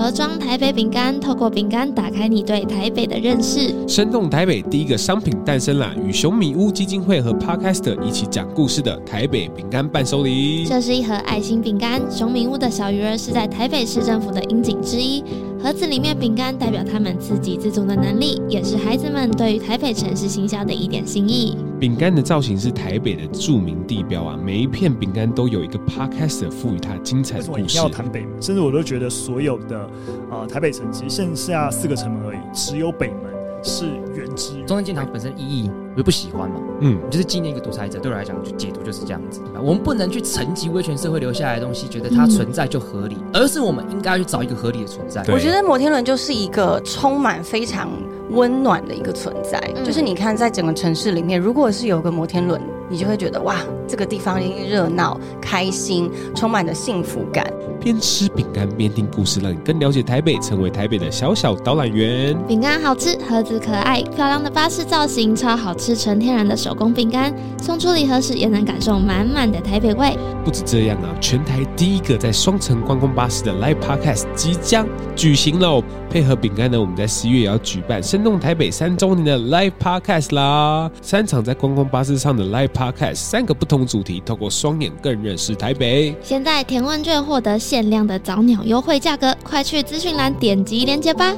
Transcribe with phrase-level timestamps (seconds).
[0.00, 3.74] 盒装台北饼干，透过饼干打开你对台北的认识。
[3.86, 10.64] 生动台北第一个商品诞生了，与熊米屋基金会和 Podcast 一起讲故事的台北饼干伴手礼。
[10.64, 15.22] 这是一盒爱心饼干，熊米屋的小鱼儿是在台北市政府的樱景之一。
[15.62, 21.54] 盒子里面饼干代表他们自给自足的能力，也是孩子们对于台北城市行销的一点心意。
[21.78, 27.62] 饼干的造型是台北的著名地标啊，每一片饼干都有一个 Podcast 赋予它精彩的故事。
[27.62, 28.40] 为什么要谈北门？
[28.40, 29.90] 甚至我都觉得所有的
[30.30, 33.30] 呃台北城其实剩下四个城门而已，只有北门
[33.62, 33.84] 是
[34.16, 34.54] 原汁。
[34.66, 39.42] 中正纪念堂本身意义我就不喜欢嘛，嗯，就是纪念一个独裁者，对我来讲就解读就是这样子。
[39.62, 45.22] 我们不能去沉寂威权社会留下来的东西，觉得它存在就合理，嗯、而是我们应该去找一个合理的存在。
[45.28, 47.90] 我觉得摩天轮就是一个充满非常。
[48.32, 53.56] 温暖的一个存在，嗯、就是你看，在整个城市里面，如果是有个摩天轮，你就会觉得哇，
[53.88, 57.44] 这个地方一定热闹、开心，充满了幸福感。
[57.82, 62.36] 边吃饼干边听故事，让你更了解台北，成为台北的小小导览员。
[62.46, 70.16] 饼干好吃，盒子可爱，漂亮的巴士造型，超好吃，纯天然的手工饼干，送出礼盒时也能感受满满的台北味。
[70.44, 74.86] 不止这样啊，全台第一个在双层观光巴士的 Live Podcast 即将
[75.16, 75.82] 举行喽！
[76.08, 80.90] 配合饼干呢，我们在十一月也要举办生动台北三周年的 Live Podcast 啦！
[81.00, 86.16] 三场在观光巴士上的 Live Podcast，三个不同主题，透过双眼更认识台北。
[86.22, 91.32] 现在填问卷获得限量的早鸟优惠价格，快去资讯栏点击链接吧。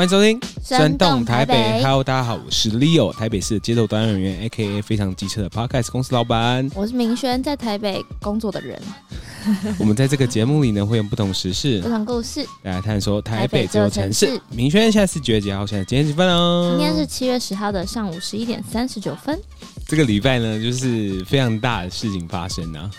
[0.00, 1.54] 欢迎收听《生动台北》。
[1.82, 6.66] Hello，大家好，我是 Leo，台北市的街头导演人员，AKA 非常机车的 Podcast 公司老板。
[6.74, 8.80] 我是明轩，在台北工作的人。
[9.78, 14.40] 我们在这个节目里呢，会用不同时事、不同故事来探索台北这座城市。
[14.48, 15.66] 明轩现在是几月几号？
[15.66, 16.74] 现在几点几分哦？
[16.78, 19.38] 今天是七月十号的上午十一点三十九分。
[19.86, 22.90] 这个礼拜呢，就是非常大的事情发生啊。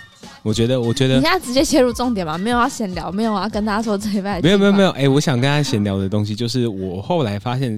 [0.44, 2.38] 我觉得，我觉得你现在直接切入重点吧？
[2.38, 4.42] 没有要闲聊，没有要跟大家说这一拜。
[4.42, 4.90] 没有，没有，没有。
[4.92, 7.78] 哎、欸，我想跟大家闲聊的东西，就是我后来发现，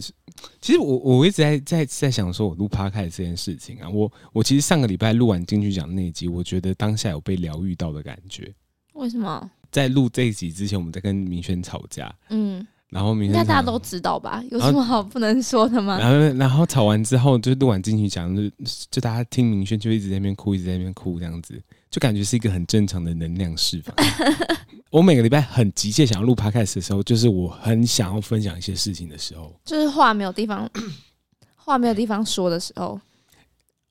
[0.62, 8.54] 其实我我一直在在在想，说我录 Podcast 这件事情啊，我我其实上个礼拜录完金曲奖那一集，我觉得当下有被疗愈到的感觉。
[8.94, 9.50] 为什么？
[9.72, 12.14] 在录这一集之前，我们在跟明轩吵架。
[12.30, 12.66] 嗯。
[12.90, 14.44] 然后明轩，应该大家都知道吧？
[14.52, 15.98] 有什么好不能说的吗？
[15.98, 18.44] 然后，然后吵完之后，就录完进去讲，就
[18.92, 21.60] 就大家听明轩就一直在那边哭，一直在那边哭，这样子
[21.94, 23.96] 就感觉是一个很正常的能量释放。
[24.90, 30.68] 我每个礼拜很急切想要录 podcast 的时候，就是我很想要分享一些事情的时候，就是话没有地方，
[31.56, 33.00] 话没有地方说的时候。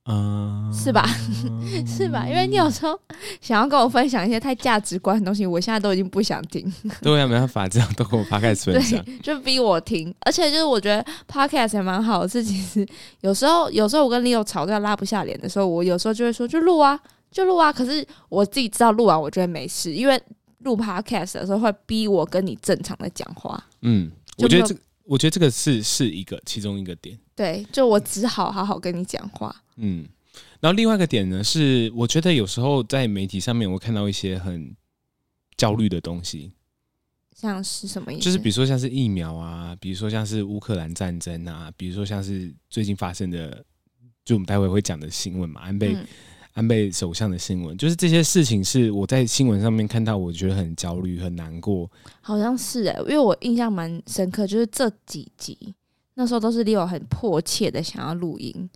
[0.06, 1.08] 嗯，是吧？
[1.86, 2.26] 是吧？
[2.28, 2.98] 因为你有时候
[3.40, 6.60] 想要跟我分享一些太价值观的东西，我现在都已经不想听。
[7.00, 10.12] 对啊，没办法，这样都跟我 podcast 分享， 就逼我听。
[10.22, 12.84] 而且就是我觉得 podcast 也蛮好的，是其实
[13.20, 16.98] 有时候，有时候我跟 Leo 吵架拉不下脸的时候，我有时候就会说就录啊，
[17.32, 17.72] 就录啊。
[17.72, 20.22] 可是我自己知道录完我觉得没事，因为
[20.58, 23.60] 录 podcast 的时候会逼我跟你正常的讲话。
[23.80, 27.18] 嗯，我觉得这个，我觉得这个是是一个其中一个点。
[27.34, 29.64] 对，就我只好好好跟你讲话。
[29.76, 30.06] 嗯，
[30.60, 34.76] 然后另外一个点呢，是我觉得有时候在媒体上面，我看到一些很
[35.56, 36.52] 焦虑的东西，
[37.34, 38.22] 像是什么意思？
[38.22, 43.64] 就是比如说像是疫苗啊，比如说像是乌克兰战争啊，比如说像是最近发生的，
[44.24, 46.06] 就我们待会会讲的新闻嘛，安倍、嗯、
[46.54, 51.90] 安倍首相的新闻，就是这些事情是我在新闻上面看到，我觉得很焦虑、很难过。
[52.20, 55.74] 好像是哎、因为我印象蛮深刻，就是这几集
[56.14, 58.68] 那时候都是 Leo 很迫切的想要录音。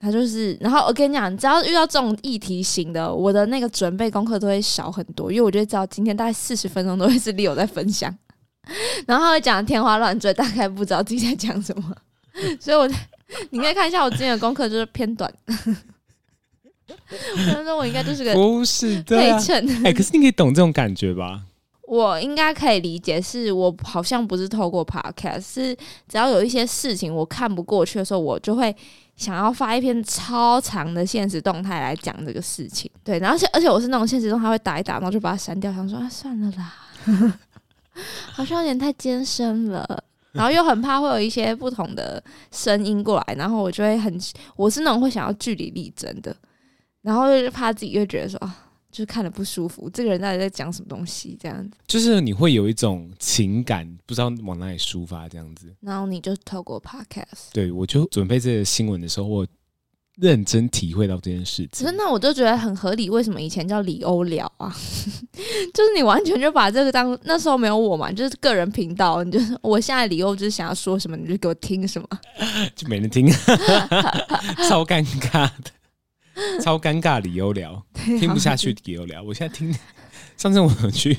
[0.00, 8.16] 他就是，然后我跟你讲，只要遇到这种议题型的，我的那个准备功课都会少很多，因为我就知道今天大概四十分钟都会是 Leo 在分享，
[9.08, 11.92] 然后他会讲天花乱坠，大概不知道自己在讲什么，
[12.60, 12.88] 所以我
[13.50, 15.32] 你可以看一下我今天的功课就是偏短。
[17.36, 19.86] 我想说我应该就是个不是对配啊，衬。
[19.86, 21.42] 哎，可是你可以懂这种感觉吧？
[21.86, 25.74] 我应该可以理解，是我好像不是透过 podcast，是
[26.06, 28.74] 只要有一些事情我看不过去的时候，我就会
[29.16, 32.90] 想要发一篇超长的现实动态来讲这个事情。
[33.02, 36.74] 对，然后而且而且我是那种现实动态会打一打，然后就把它删掉，想说啊算了啦，
[38.32, 44.20] 好像有点太艰深了，然后又很怕会有一些不同的声音过来，然后我就会很，
[44.56, 46.36] 我是那种会想要据理力争的，
[47.08, 48.64] 然后就怕自己又觉得说啊。
[48.90, 51.36] 就是看了不舒服，这个人到底在讲什么东西？
[51.38, 55.70] 这样子，就是你会有一种情感，不知道往哪里抒发，这样子。
[55.82, 59.46] 然后你就透过 podcast，对，我就准备这个新闻的时候，我
[60.16, 61.84] 认真体会到这件事情。
[61.84, 63.10] 真的，我就觉得很合理。
[63.10, 64.74] 为什么以前叫李欧聊啊？
[65.74, 72.08] 就是你完全就把这个当那时候没有我嘛，就是个人频道，你就是我现在李欧就是想要说什么，你就给我听什么，
[72.74, 73.28] 就没人听，
[74.66, 75.70] 超尴尬的。
[76.62, 79.22] 超尴尬，理由聊 听不下去，理由聊。
[79.22, 79.74] 我现在听，
[80.36, 81.16] 上次我去，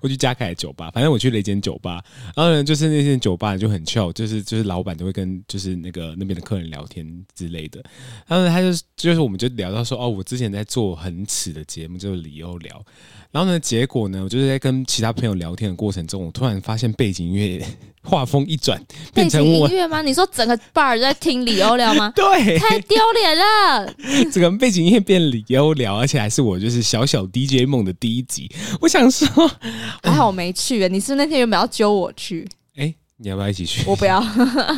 [0.00, 2.02] 我去嘉凯酒吧，反正我去了一间酒吧，
[2.34, 7.82] 然后呢，就是那间酒吧就很 chill，就是就是老板都会跟就是那个那边的客人聊天之类的。
[8.26, 12.84] 然后呢，他就就是我们就聊到说，哦，我之前在做很耻的节目，就是理由聊。
[13.30, 17.62] 然后呢，结果呢，我就是在跟其他朋友聊天的过程中，我突然发现背景音乐
[18.02, 18.80] 画风一转，
[19.12, 20.00] 变成我背景音乐吗？
[20.00, 22.12] 你说整个 bar 在听李欧聊吗？
[22.16, 23.94] 对，太丢脸了！
[24.32, 28.50] 整个背景音乐变李欧聊，而且还是我就是小小 DJ 梦的第一集。
[28.80, 29.26] 我想说，
[30.02, 30.88] 还好我没去。
[30.88, 32.48] 你是不是那天原本要揪我去？
[32.76, 33.82] 哎、欸，你要不要一起去？
[33.86, 34.24] 我不要，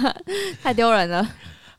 [0.62, 1.28] 太丢人了。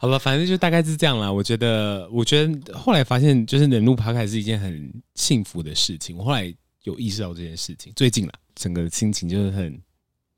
[0.01, 1.29] 好了，反正就大概是这样啦。
[1.29, 6.15] 我觉得，我觉得后来发现，就是能录 Podcast 是一件很幸福的事情。
[6.15, 9.77] 我后来有意识到这件事情，最近啦，整个心情就是很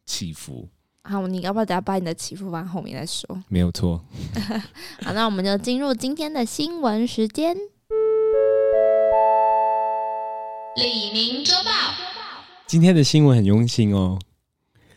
[0.08, 0.68] 起伏。
[1.04, 3.40] 好，你要不要等下把你的起伏放后面再说？
[3.50, 4.04] 没有错。
[5.06, 7.56] 好，那我们就进入今天的新闻时间。
[10.76, 11.72] 李宁周报。
[12.66, 14.18] 今天的新闻很用心哦，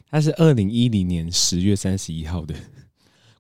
[0.08, 2.55] 它是二零一零年十月三十一号的。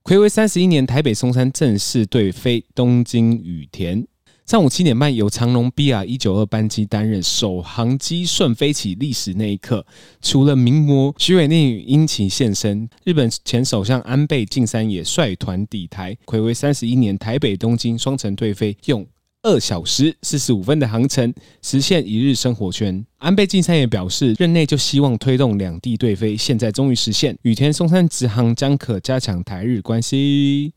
[0.04, 4.06] 睽违三十一年，台北松山正式对飞东京羽田。
[4.44, 9.86] 上午七点半，由长荣 BR 一九二班机担任首航机顺飞起历史那一刻，
[10.20, 16.14] 除了名模徐伟宁与殷勤现身，日本前首相安倍晋三也率团抵台。
[16.26, 19.06] 睽违三十一年，台北东京双城对飞用。
[19.44, 23.04] 二小时四十五分的航程，实现一日生活圈。
[23.18, 27.38] 安倍晋三也表示，任内就希望推动两地对飞，现在终于实现。
[27.42, 30.72] 羽田松山直航将可加强台日关系。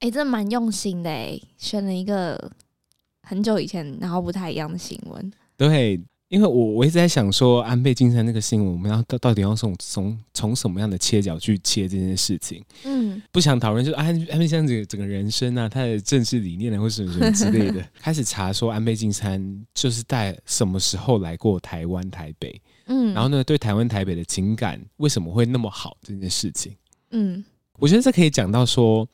[0.00, 2.50] 哎、欸，这蛮用心的哎，选了一个
[3.22, 5.32] 很久以前然后不太一样的新闻。
[5.56, 6.00] 对。
[6.32, 12.64] 因为我我一直在想说，安倍晋三那个新闻，我们要到到底要从从从什么样的切角去切这件事情？
[12.84, 26.74] 嗯，不想讨论，就安安倍晋三整个整个人生啊，他的政治理念啊，或什么什么之类的， 开始查说安倍晋三就是在什么时候来过台湾台北，嗯，然后呢，对台湾台北的情感为什么会那么好这件事情？
[27.10, 27.44] 嗯，
[27.78, 29.06] 我觉得这可以讲到说。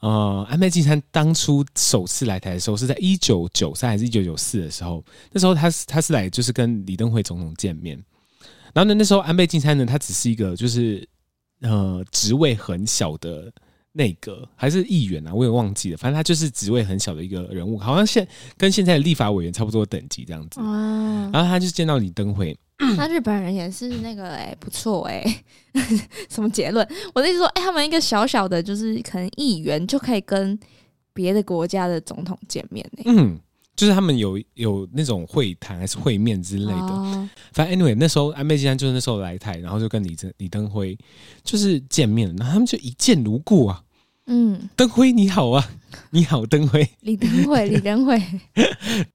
[0.00, 5.04] 呃，安倍晋三当初首次来台的时候是在一九九三还是一九九四的时候？
[5.32, 7.96] 那时候他是他是来就是跟李登辉总统见面，
[8.72, 11.08] 然后呢，那时候安倍晋三呢，他只是一个就是
[11.62, 13.52] 呃职位很小的
[13.98, 20.60] 内阁还是议员啊，我也忘记了，反正他就是职位很小的一个人物，好像现跟现在的立法委员差不多等级这样子。
[20.60, 22.56] 然后他就见到李登辉。
[22.96, 25.42] 那日本人也是那个哎、欸，不错哎、欸，
[26.30, 26.88] 什么结论？
[27.12, 30.56] 我的意思说，哎、欸，他们一个小小的，就是可能议员就可以跟
[31.12, 32.88] 别的国家的总统见面。
[33.04, 33.36] 嗯，
[33.74, 36.72] 就是他们有有那种会谈还是会面之类的。
[36.72, 40.96] 哦、反正 anyway，那时候安倍晋三就是那时候来台，然后就跟李登李登辉
[41.42, 43.82] 就是见面，然后他们就一见如故啊。
[44.28, 45.68] 嗯，灯辉你好啊，
[46.10, 48.22] 你好灯辉，李登辉 李登辉，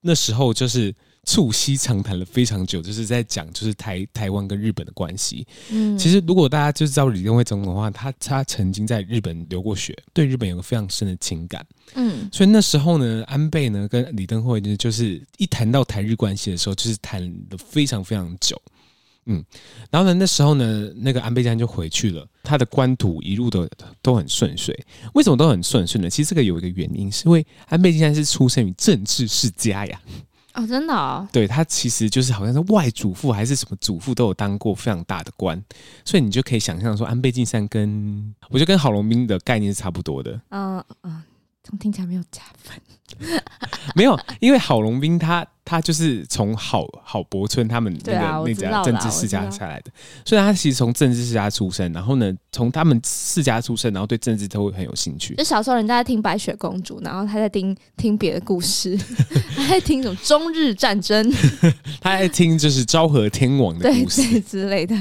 [0.01, 0.93] 那时候就是。
[1.25, 5.47] 促膝长谈了非常久，就是在讲就是台台湾跟日本的关系。
[5.71, 11.65] 嗯，其实如果大家就知道李登辉总统的话，他他曾经在日本留过学，对日本有个非常深的情感。
[11.95, 18.61] 嗯，所以那时候呢，安倍呢跟李登辉呢，就是一谈到台日关系的时候，就是谈了非常非常久。
[19.25, 19.43] 嗯，
[19.89, 23.67] 然后呢，那时候呢，那个安倍晋三就回去了，他的官途一路都
[24.01, 24.77] 都很顺遂。
[25.13, 26.09] 为什么都很顺遂呢？
[26.09, 30.01] 其实这个有一个原因，是因为安倍晋三是出生于政治世家呀。
[30.53, 35.59] 哦，真的哦，对，他其实就是好像是外祖父还是什么祖父都有当过非常大的官，
[36.05, 40.39] 所以你就可以想象说，安倍晋三跟我觉得跟郝龙斌的概念是差不多的。
[40.49, 41.23] 嗯嗯，
[41.63, 42.79] 从听起来没有加分，
[43.95, 49.91] 没有，因为郝龙斌他他就是从郝郝柏村他们那个、啊、那家政治世家下来的，
[50.25, 55.35] 所以他其实从政治世家出身，然后呢，从他们世家出身，然后对政治都会很有兴趣。
[55.35, 58.97] 就小时候人家在听白雪公主，然后他在听听别的故事，
[59.55, 61.31] 他在听什么中日战争，
[62.01, 64.95] 他在听就是昭和天王的 故事之类的。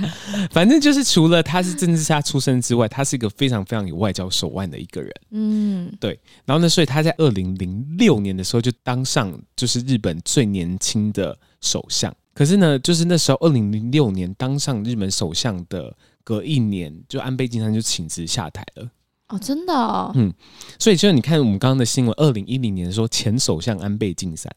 [0.50, 5.12] 反正就是除了他是政治世家出身之外，他是一个非常非常有外交手腕的一个人。
[5.30, 6.18] 嗯，对。
[6.44, 18.90] 然后呢，所以他在二零零六年的时候就当上就是日本最年轻的首相，可是呢，就是那时候二零零六年当上日本首相的隔一年，就安倍晋三就请辞下台了。
[19.28, 20.12] 哦，真的哦。
[20.14, 20.32] 嗯，
[20.78, 24.52] 所以就是你看我们刚刚的新闻，二零一零年的时候，前首相安倍晋三，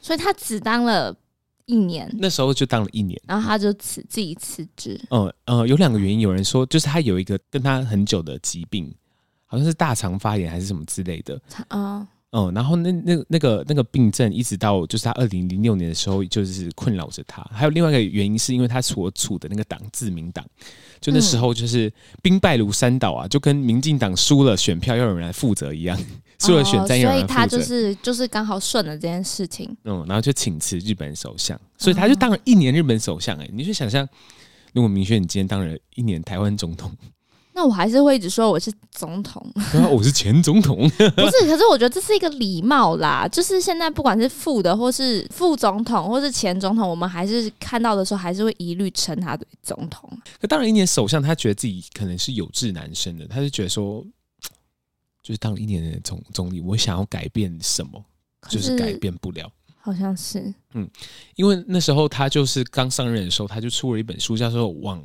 [0.00, 1.14] 所以他只当了
[1.64, 5.00] 一年，那时候就当了一年，然后他就辞自己辞职。
[5.10, 8.94] 嗯呃，有两个原因，有人说就是他有一个跟他很久的疾病，
[9.44, 12.06] 好像是大肠发炎还是什么之类的啊。
[12.32, 17.42] 嗯，然后那那那个那个病症一直到就是他二零零六年的时候，就是困扰着他。
[17.50, 20.44] 还有另外一个原因，是因为他所处的那个党自民党，
[21.00, 21.90] 就那时候就是
[22.22, 25.98] 兵败如山倒啊，就跟民进党输了选票要有人来负责一样，
[26.40, 27.34] 输了选战要有人负责。
[27.34, 29.74] 所以他就是就是刚好顺了这件事情。
[29.84, 33.38] 嗯，然后就请辞日本首相，所以他就当了一年日本首相。
[33.38, 34.06] 哎，你就想象，
[34.74, 36.90] 如果明轩你今天当了一年台湾总统。
[37.56, 39.42] 那我还是会一直说我是总统，
[39.90, 40.76] 我是前总统，
[41.16, 41.46] 不是。
[41.46, 50.06] 可是我觉得这是一个礼貌啦，就是现在不管是副的，或是副总统，或是前总统，我们还是看到的时候，还是会一律称他为总统。
[50.38, 54.04] 可当了一年首相，他觉得自己可能是有志难伸的，他就觉得说，
[55.22, 58.04] 就是当了一年的总总理，我想要改变什么，
[58.50, 59.50] 就是改变不了。
[59.80, 60.86] 好像是，嗯，
[61.36, 65.02] 因为那时候他就是刚上任的时候，他就出了一本书，叫做《往》。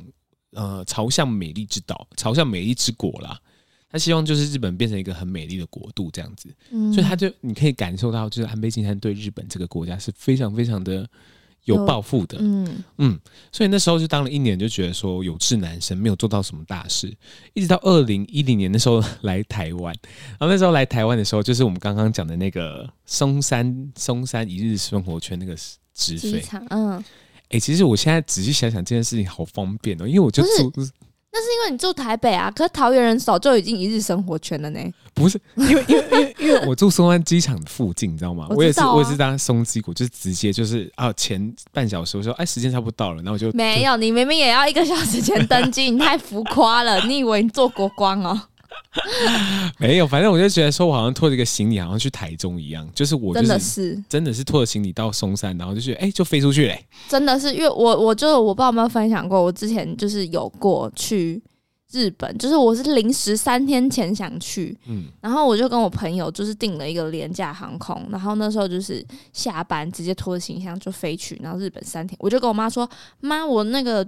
[0.52, 3.38] 呃，朝向美丽之岛，朝向美丽之国啦。
[3.90, 11.06] 他希望就是日本变成一个很美丽的国度这样子，嗯、所以他就你可以感受到，就是安倍晋三对日本这个国家是非常非常的
[11.64, 12.38] 有抱负的。
[12.40, 13.20] 嗯嗯，
[13.52, 17.14] 所以那时候就当了一年，就觉得说有志难伸，没有做到什么大事。
[17.52, 19.94] 一直到二零一零年的时候来台湾，
[20.30, 25.54] 然后那时候来台湾的时候，就是我们刚刚讲的那个松山松山一日生活圈那个
[25.92, 27.04] 直飞，嗯。
[27.52, 30.72] 哎、欸，其实我现在仔细想想，这件事情好方便哦，因为我就住，
[31.34, 34.80] 那是因为你住台北啊，可是桃园人早就已经一日生活圈了呢。
[35.14, 38.46] 不是，因为因为因为因为我住松山机场附近，你知道吗？
[38.50, 48.38] 我，啊、我也是，我也是当松机谷，就是直接就是啊，前半小时我说哎，时间差不多到了，然后我就没有，你明明也要一个小时前登机， 你太浮夸了，你以为你坐国光哦？
[49.78, 52.88] 没有，反正我就觉得说，我好像拖着一个行李，好像去台中一样。
[52.94, 56.84] 就是我就是真的是真的是拖着行李到松山，然后就觉得哎、欸，就飞出去嘞。
[57.08, 61.42] 真的是，因为我我就我不知道有没有分享过，我之前就是有过去
[61.90, 72.88] 日本，就是我是临时三天前想去，嗯，然后我就跟我朋友就是订了一个廉价航空，然后那时候就是下班直接拖着行李箱就飞去，然后日本三天，我就跟我妈说，
[73.20, 74.06] 妈，我那个。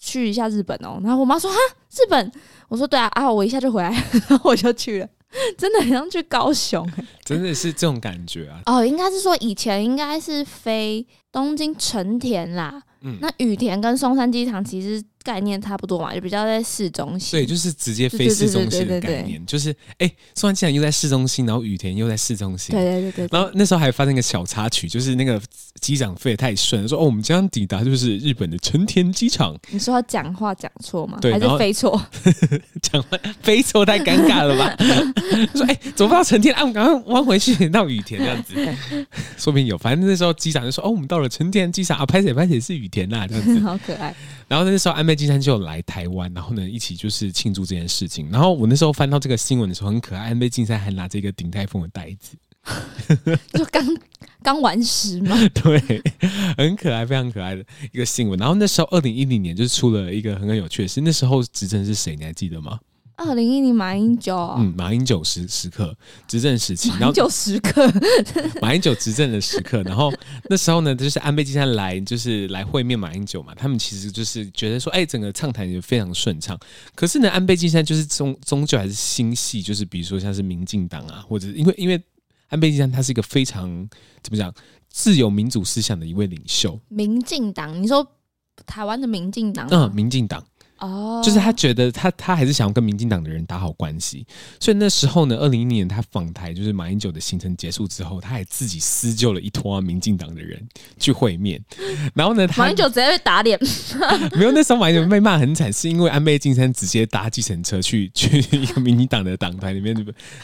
[0.00, 1.56] 去一下日本哦，然后我妈说哈，
[1.92, 2.32] 日本，
[2.68, 3.90] 我说对啊，啊我一下就回来，
[4.28, 5.08] 然后我就去了，
[5.56, 8.62] 真的很像去高雄，欸，真的是这种感觉啊。
[8.66, 15.04] 哦，应该是说以前应该是飞东京成田啦，嗯，那羽田跟松山机场其实。
[15.22, 17.38] 概念差不多嘛，就比较在市中心。
[17.38, 22.74] 对，就是直接飞市中心的概念，就是哎，松山机场又在市中心，然后雨田又在市中心。
[22.74, 23.28] 对对对对。
[23.30, 25.40] 然后那时候还发生一个小插曲，就是那个
[25.80, 29.56] 机长飞得太顺，说哦，我们将抵达就是日本的成田机场。
[29.70, 31.18] 你说他讲话讲错吗？
[31.20, 32.00] 对，还是飞错？
[32.80, 34.74] 讲话飞错太尴尬了吧？
[35.54, 38.54] 说哎，走不到成田啊，我们赶快弯回去到雨田这样子。
[39.36, 43.60] 说不定有，反正那时候机长就说哦，我们到了成田机场啊，拍写拍写是雨田呐，这样子。
[43.60, 44.14] 好可爱。
[44.48, 48.30] 然后那时候安倍晋三就来台湾，然后呢一起就是庆祝这件事情。
[48.30, 52.36] 然后我那时候翻到这个新闻的时候很可爱，安倍晋三还拿着一个鼎泰丰的袋子，
[53.54, 53.84] 就刚
[54.40, 55.36] 刚完食嘛。
[55.48, 56.02] 对，
[56.56, 58.38] 很可爱，非常可爱的一个新闻。
[58.38, 62.14] 然后那时候二零一零年就是出了一个很很有趣的事，那时候执政是谁？
[62.14, 62.78] 你还记得吗？
[63.20, 65.94] 二零一零马英九，嗯，马英九时时刻
[66.26, 67.86] 执政时期，马英九时刻，
[68.62, 70.10] 马英九执政的时刻，然后
[70.48, 76.58] 那时候呢，就是安倍晋三来，就是来会面马英九嘛，他们其实就是觉得说，哎，整个畅谈也非常顺畅。
[76.94, 82.02] 可是呢，安倍晋三就是终终究还是心系，就是比如说像是民进党啊，或者因为因为
[82.48, 83.68] 安倍晋三他是一个非常
[84.22, 84.50] 怎么讲
[84.88, 86.80] 自由民主思想的一位领袖。
[86.88, 88.06] 民进党，你说
[88.64, 90.42] 台湾的民进党，嗯，民进党。
[90.80, 94.26] 哦，就是他觉得他他还是想要跟民进党的人打好关系，
[94.58, 100.60] 所以那时候呢，二零一零年他访台，就是马英九的行程结束之后，他还自己私救了一拖民进党的人
[100.98, 101.62] 去会面，
[102.14, 103.58] 然后呢，马英九直接被打脸，
[104.36, 109.94] 没有，那时候马英九被骂很惨，是因为安倍晋三直接搭计程车去去一个民进党的党团里面，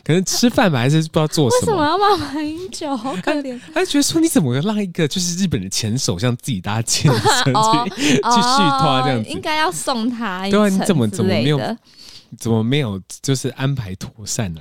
[0.04, 2.96] 可能吃饭吧，还是不知道做什么，为什么要骂马英九？
[2.96, 11.09] 好可怜，他觉得说你怎么让一个就是日本的前首相自己搭计程车 去、哦、 去续拖这样子，应该要送他一对啊，你怎么？
[11.09, 11.76] 怎么没有？
[12.38, 13.00] 怎么没有？
[13.23, 14.61] 就是安排妥善呢？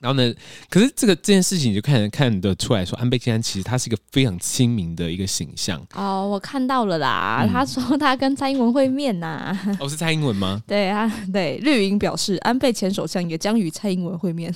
[0.00, 0.32] 然后呢？
[0.70, 5.84] 可是这个这件事情，你就看看得出来说，安倍晋三其实他是一个非常亲民的一个形象。
[5.92, 9.76] 哦，我看到了啦，嗯、他说他跟蔡英文会面呐、啊。
[9.80, 10.62] 哦，是蔡英文吗？
[10.68, 14.54] 对啊，对，绿营表示，安倍前首相也将与蔡英文会面。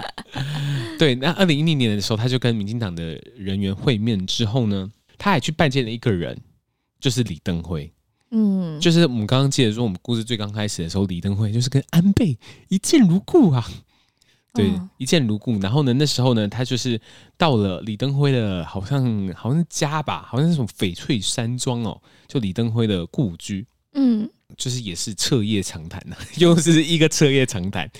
[0.98, 6.38] 对，那二零一零年的时候，他就跟民进党的人员会面之后呢，他还去拜见了一个人，
[7.00, 7.90] 就是李登辉。
[8.30, 13.68] 嗯，就是我们刚刚记得说，我们故事最刚开始的时候，李登辉就是跟安倍一见如故啊，
[14.54, 15.58] 对，哦、一见如故。
[15.58, 17.00] 然后呢，那时候呢，他就是
[17.36, 23.66] 到了李登辉的，好像好像是家吧，好像是什么翡翠山庄哦，就李登辉的故居。
[23.94, 27.90] 嗯，就是也是彻夜长谈呐、啊， 又是一个彻夜长谈。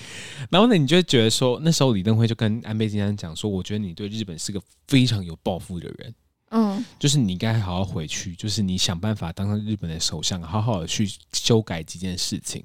[0.49, 6.15] 然后呢，你就会觉得说，那时候李登辉就跟安倍晋三讲说，我觉得你对日本是个非常有抱负的人。
[6.51, 12.63] 嗯，就是你应该好好回去，就是你想办法当上日本的首相，好好的去修改几件事情。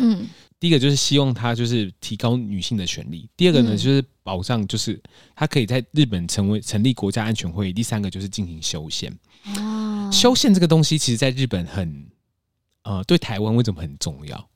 [0.00, 0.26] 嗯，
[0.58, 5.00] 第一个就是希望他就是提高女性的权利，第二个呢就是保障，就是
[5.34, 9.12] 他可以在日本成为成立国家安全会议，第三个就是进行修宪。
[9.56, 12.06] 哦，修宪这个东西，其实在日本很，
[12.84, 14.48] 呃，对台湾为什么很重要？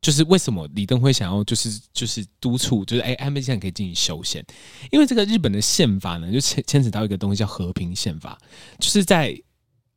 [0.00, 4.44] 就是为什么李登辉想要就是就是督促，就是哎，安倍晋三可以进行修宪，
[4.90, 8.38] 因为这个日本的宪法呢，就牵牵扯到一个东西叫和平宪法，
[8.78, 9.38] 就是在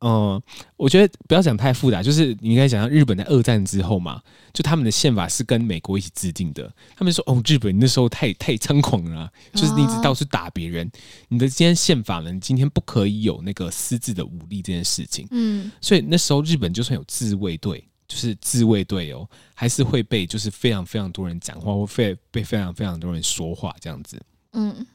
[0.00, 0.42] 呃，
[0.76, 4.20] 我觉得不要讲太复杂，就是你应该讲到日本在二战之后嘛，
[4.52, 10.90] 就他们的宪法是跟美国一起制定的，他们说哦，日本那时候太太猖狂了啊，就是你一直到处打别人，
[11.28, 17.82] 你的今天宪法呢，你今天不可以有那个私自的武力这件事情，嗯，所以那时候日本就算有自卫队。
[18.14, 24.22] 就是自卫队哦，还是会被就是非常非常多人讲话，或被被非常非常多人说话这样子。
[24.52, 24.86] 嗯，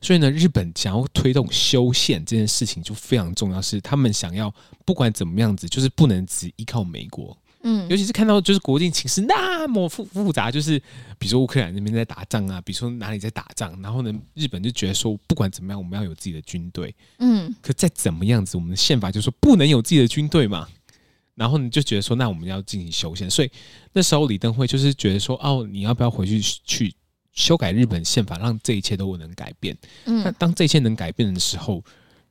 [0.00, 4.50] 所以呢，日本想要推动修宪这件事情就非常重要，是他们想要
[4.86, 7.36] 不管怎么样子，就是不能只依靠美国。
[7.64, 10.78] 嗯，尤其是看到就是国境情势那么复复杂，就是
[11.18, 16.94] 比如说乌克兰那边在打仗啊，比如说哪里在打仗，然后呢，日本就觉得说不管怎么样，我们要有自己的军队。
[17.18, 20.66] 嗯，可再怎么样子，我们的宪法就说不能有自己的军队嘛。
[21.42, 23.50] 然后你就觉得说，那我们要进行修宪，所以
[23.92, 26.94] 那时候李登辉就是觉得说，哦，你要不要回去去
[27.32, 29.76] 修改日本宪法，让这一切都能改变？
[30.04, 31.82] 嗯，那当这一切能改变的时候，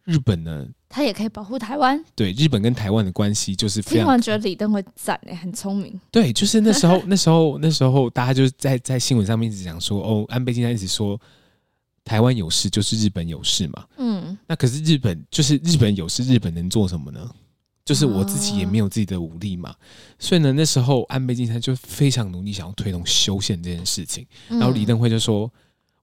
[0.06, 2.02] 日本呢，他也可以保护台湾。
[2.16, 4.00] 对，日本跟台湾的关系就是非常。
[4.00, 6.00] 听完觉得李登辉赞诶，很聪明。
[6.10, 11.20] 对，就是那时候， 那时候，那时候，大家就在在新闻上面一直讲说，哦，安倍晋三一直说
[12.06, 13.86] 台湾有事就是日本有事嘛。
[13.98, 17.30] 嗯，那可是日本就是日本有事，日本能做什么呢？
[17.92, 19.76] 就是我自己也没有自己的武力嘛，
[20.18, 24.26] 所以呢，那时候安倍晋三就非常努力想要推动修宪这件事情。
[24.48, 25.52] 然后李登辉就说：“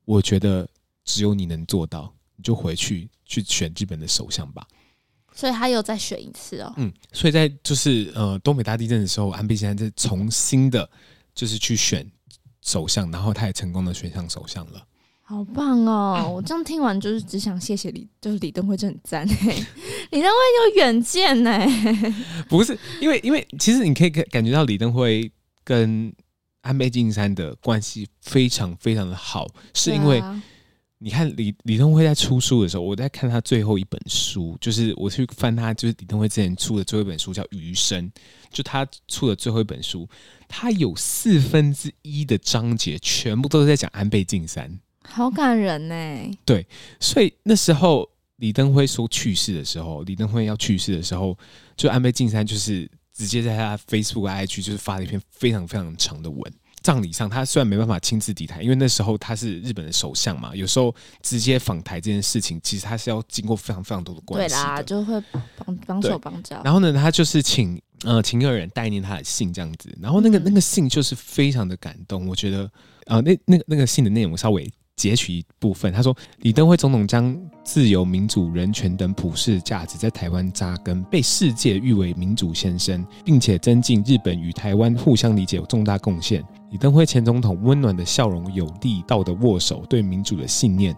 [0.05, 0.69] 我觉得
[1.03, 4.69] 只有你能做到，你就回去去选日本的首相吧。”
[5.35, 6.75] 所以他又再选一次哦。
[6.77, 10.87] 嗯，所以在就是呃东北大地震的时候，安倍晋三再重新的，
[11.35, 12.07] 就是去选
[12.61, 14.87] 首相，然后他也成功的选上首相了。
[15.31, 16.33] 好棒哦！
[16.37, 19.67] 我这样听完就是只想谢谢李，就是李登辉真的很赞哎，
[20.11, 21.69] 李登辉有远见哎。
[22.49, 25.31] 不是因为因为其实你可以感感觉到李登辉
[25.63, 26.11] 跟
[26.63, 30.23] 安倍晋三的关系非常非常的好，是因为
[30.97, 38.11] 你看李李登辉在出书的时候，我在看他最后一本书，就是我去翻他就是李登辉之前出的最后一本书叫《余生》，
[38.51, 40.09] 就他出的最后一本书，
[40.49, 44.81] 他有四分之一的章节全部都是在讲安倍晋三。
[45.11, 46.39] 好感人呢。
[46.45, 46.67] 对，
[47.01, 51.37] 所以那时候李登辉说去世的时候，李登辉要去世的时候，
[51.77, 56.53] 就安倍晋三就是直接在他 Facebook IG 就是发了一篇非常非常长的文。
[56.81, 64.55] 葬礼上他虽然没办法亲自抵台，因为那时候他是日本的首相嘛，有时候直接访台这件事情，其实他是要经过非常非常多的关系。
[64.55, 65.21] 对啦，就会
[65.57, 66.63] 帮帮手帮脚。
[66.65, 72.71] 然后呢，他就是请呃请个人代念他的信这样子，然后那个、嗯、那个信就是非常的感动，我觉得
[73.07, 74.73] 呃那那个那个信的内容稍微。
[74.99, 86.45] 截取一部分，他说：“李登辉总统将自由、民主、人权等普世价值在台湾扎根，被世界誉为民主先生，并且增进日本与台湾互相理解有重大贡献。
[86.73, 90.95] 李登辉前总统温暖的笑容、有力道的握手、对民主的信念，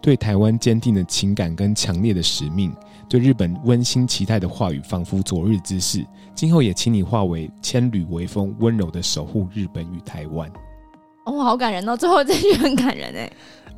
[0.00, 2.74] 对台湾坚定的情感跟强烈的使命，
[3.08, 6.04] 对日本温馨期待的话语，仿佛昨日之事。
[6.34, 10.50] 今后也请你化为千缕微风，温柔的守护日本与台湾。
[11.26, 11.96] 哦，好感人哦！
[11.96, 13.30] 最后这句很感人哎。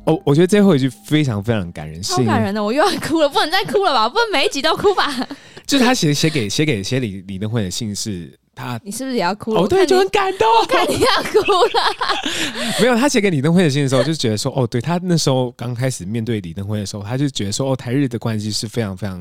[0.05, 4.07] 哦，我觉得最后一句非常非常感人，好感人的，我又要哭了，不能再哭了吧？
[4.07, 5.27] 不能每一集都哭吧？
[5.67, 8.31] 就是他写写给写给写李李登辉的信是。
[8.55, 9.61] 他， 你是不是也要哭了？
[9.61, 10.45] 哦，对，就很感动。
[10.59, 11.81] 我看你要哭了。
[12.81, 19.17] 没有，他写给李登辉的信的时候，就觉得说，哦，对他那时候刚开始面对李登辉的时候，他就觉得说，哦，台日的关系是非常非常，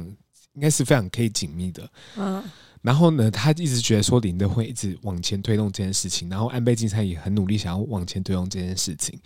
[0.55, 1.89] 应该是非常可以紧密的。
[2.17, 2.43] 嗯。
[2.83, 9.19] 然后呢，他一直觉得说，林德会一直往前推动这件事情，然后安倍晋三也很努力想要往前推动这件事情。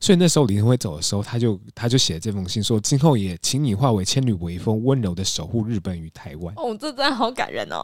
[0.00, 6.54] 所以那时候林德会走的时候，他就他就写了这封信，说，今后也请你化为千缕微风，温柔的守护日本与台湾。
[6.56, 7.82] 哦，这真的好感人哦。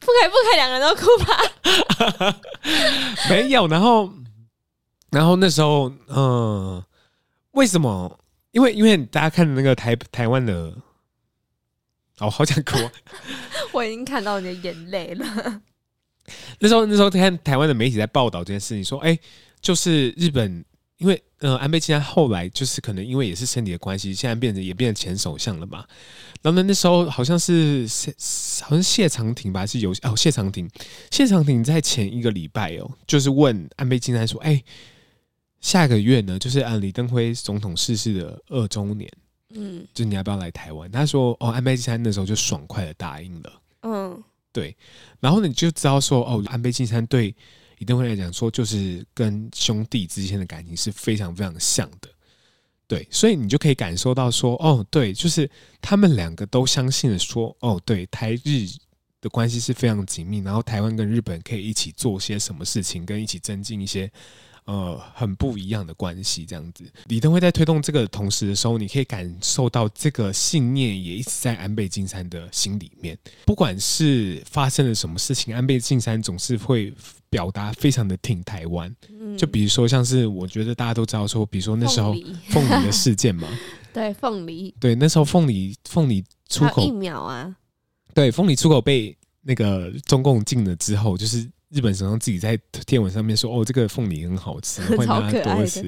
[0.00, 2.36] 不可以，不可以，两个人都哭吧。
[3.30, 4.12] 没有，然后，
[5.10, 6.84] 然后那时候，嗯、呃，
[7.52, 8.20] 为什么？
[8.50, 10.76] 因为，因为大家看那个台台湾的，
[12.18, 12.78] 哦，好想哭。
[13.72, 15.62] 我已经看到你的眼泪了。
[16.60, 19.18] 那时候，那时候看台湾的媒体在报道这件事情，说，哎，
[19.60, 20.64] 就是日本。
[20.98, 25.84] 因为呃，安倍晋三后来就是可能因为也是身体的关系，现在变成也变成前首相了嘛。
[26.40, 28.14] 然后呢，那时候好像是谢，
[28.62, 30.70] 好像谢长廷吧，是有哦，谢长廷，
[31.10, 34.62] 谢长廷在前一个礼拜哦，就是问安倍晋三说：“哎，
[35.60, 39.10] 下个月呢，就是按李登辉总统逝世的二周年，
[39.54, 44.76] 嗯，就你要不要来台湾？”他说：“哦，安倍晋三那时候就爽快的答应了。”嗯，对。
[45.20, 47.34] 然后呢，你就知道说：“哦，安倍晋三对。”
[47.78, 52.08] 李登辉来讲说，就是跟兄弟之间的感情是非常非常像的，
[52.86, 55.50] 对，所以你就可以感受到说，哦，对，就是
[55.82, 58.64] 他们两个都相信了说，哦，对，台日
[59.20, 64.10] 的关系是非常紧密，然后台湾跟日本可以一起做些什么事情，跟一起增进一些。
[64.66, 66.84] 呃，很不一样的关系，这样子。
[67.08, 73.18] 李登辉在推动这个同时的时候，你可以感受到这个信念也一直在安倍晋三的心里面。
[73.44, 76.94] 不管是发生了什么事情，安倍晋三总是会
[77.28, 78.90] 表达非常的挺台湾。
[79.10, 82.14] 嗯，就比如说像是我觉得大家都知道说，比如说那时候
[82.48, 83.46] 凤梨的事件嘛，
[83.92, 87.54] 对，凤梨，对，那时候凤梨凤梨出口疫苗啊，
[88.14, 91.46] 对，凤梨出口被那个中共禁了之后，就是。
[91.74, 92.56] 日本首相自己在
[92.86, 95.82] 天文上面说：“哦，这个凤梨很好吃，欢迎大家多吃。”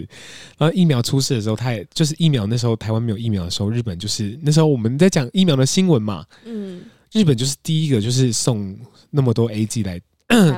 [0.59, 6.27] 然后疫苗出事的时候，他也就是疫苗那时候台湾没有疫苗的时候，日本就是那时候我们在讲疫苗的新闻嘛。
[6.45, 8.77] 嗯，日本就是第一个就是送
[9.11, 10.01] 那么多 A G 来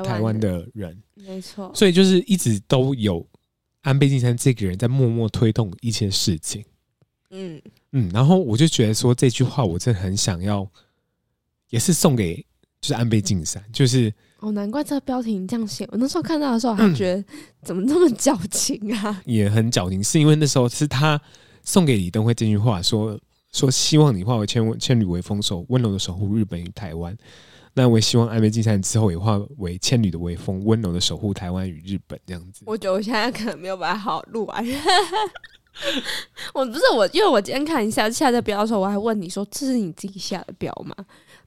[0.02, 1.70] 台湾的人，没错。
[1.74, 3.26] 所以就是一直都有
[3.82, 6.64] 安倍晋三这个人在默默推动一些事情。
[7.32, 7.60] 嗯
[7.92, 10.66] 嗯，然后我就觉得说这句话我真的很想要，
[11.68, 12.36] 也是送给
[12.80, 14.10] 就是安倍晋三，就是。
[14.40, 15.84] 哦，难怪这个标题你这样写。
[15.90, 17.24] 我那时候看到的时候，还觉得
[17.62, 19.20] 怎么这么矫情啊？
[19.24, 21.20] 也很矫情，是因为那时候是他
[21.64, 23.18] 送给李登辉这句话，说
[23.52, 27.16] 说希望你化为千千缕微风，守温柔的守护日本与台湾。
[27.74, 32.62] 那我也希望安倍晋三之后也化为千缕的微风，温柔的守护台湾与日本这样子。
[32.66, 34.64] 我觉得我现在可能没有办法好好录完。
[36.54, 40.94] 我不是我，因为我今天看一下下的标的时候，我还问你说这是你自己下的标吗？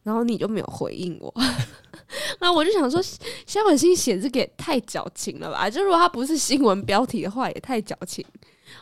[0.04, 1.34] 然后你就没有回应我。
[2.40, 3.02] 那我就想说，
[3.46, 5.70] 萧文心写这个也太矫情了吧？
[5.70, 8.26] 就如果他不是新闻标题的话，也太矫情。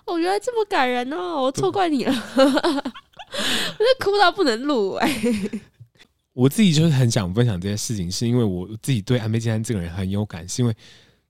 [0.05, 5.61] 我觉得这么感人哦，我错怪你了，我就哭到不能录哎、欸。
[6.33, 10.75] 我自己就是很想分享这件事情，是因为我自己对安倍晋三这个人很有感，是因为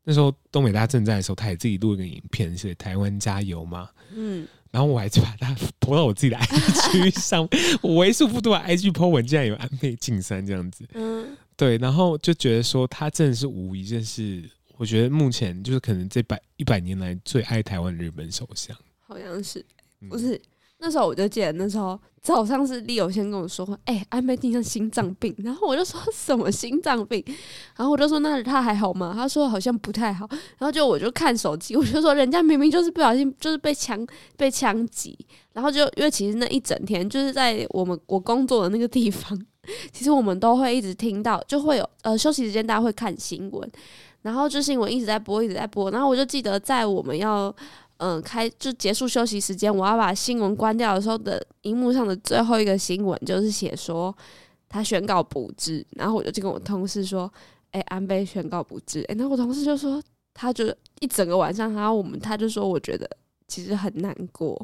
[0.04, 3.90] 那时候东北大震灾的时候，他也自己录一个影片，是台湾加油嘛。
[4.14, 4.48] 嗯。
[4.72, 7.48] 然后我还去把它拖到我自己的 IG 上，
[7.82, 10.86] 我为数不多的 IG po 文竟然有安倍晋三这样子。
[10.94, 11.36] 嗯。
[11.58, 18.74] 对，然后就觉得说他真的是无疑，就是我觉得目前就是可能这百一百年来最爱台湾的日本首相，
[19.06, 19.66] 好像是
[20.08, 20.40] 不是？
[20.80, 27.24] 那时候我就记得那时候早上是 Leo 先跟我说，哎、欸，安倍晋三心脏病，然后我就说什么心脏病，
[27.76, 29.12] 然后我就说那他还好吗？
[29.14, 34.06] 他说好像不太好，然后就我就看手机，我就说人家明明就是不小心就是被枪
[34.38, 35.18] 被枪击，
[35.54, 39.40] 然后就因为其实那一整天就是在我们我工作的那个地方。
[39.92, 43.72] 其实我们都会一直听到，就会有呃休息时间，大家会看新闻，
[44.24, 45.92] 然后就新闻一直在播，一直在播。
[45.92, 47.56] 然后我就记得，在我们要
[48.00, 54.14] 嗯、开就结束休息时间，我要把新闻关掉的时候的荧幕上的最后一个新闻，就是写说
[54.68, 55.86] 他宣告不治。
[55.92, 57.32] 然后我就去跟我同事说
[57.72, 60.02] ：“哎、安倍宣告不治。”哎，那我同事就说
[60.34, 63.10] ：“他就一整个晚上，然后我们他就说，我觉得。”
[63.50, 64.56] 其实很难过，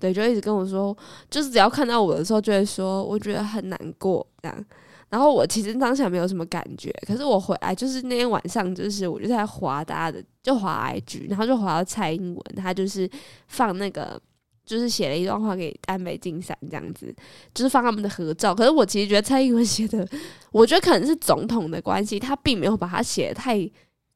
[0.00, 0.96] 对，就一直跟我说，
[1.30, 4.64] 就是只要看到我的时候，就会说我觉得很难过这样。
[5.08, 13.08] 然后我其实当下没有什么感觉，可是我回来就是那天晚上，就是我就在滑大家的，就滑 IG，然后就滑到蔡英文，他就是
[13.46, 14.20] 放那个
[14.64, 17.14] 就是写了一段话给安倍晋三这样子，
[17.54, 18.54] 就是放他们的合照。
[18.54, 20.08] 可是我其实觉得蔡英文写的，
[20.50, 23.70] 我觉得可能是总统的关系，他并没有把它写的太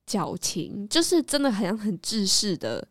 [0.07, 2.87] 矫情，就是真的好像很制式的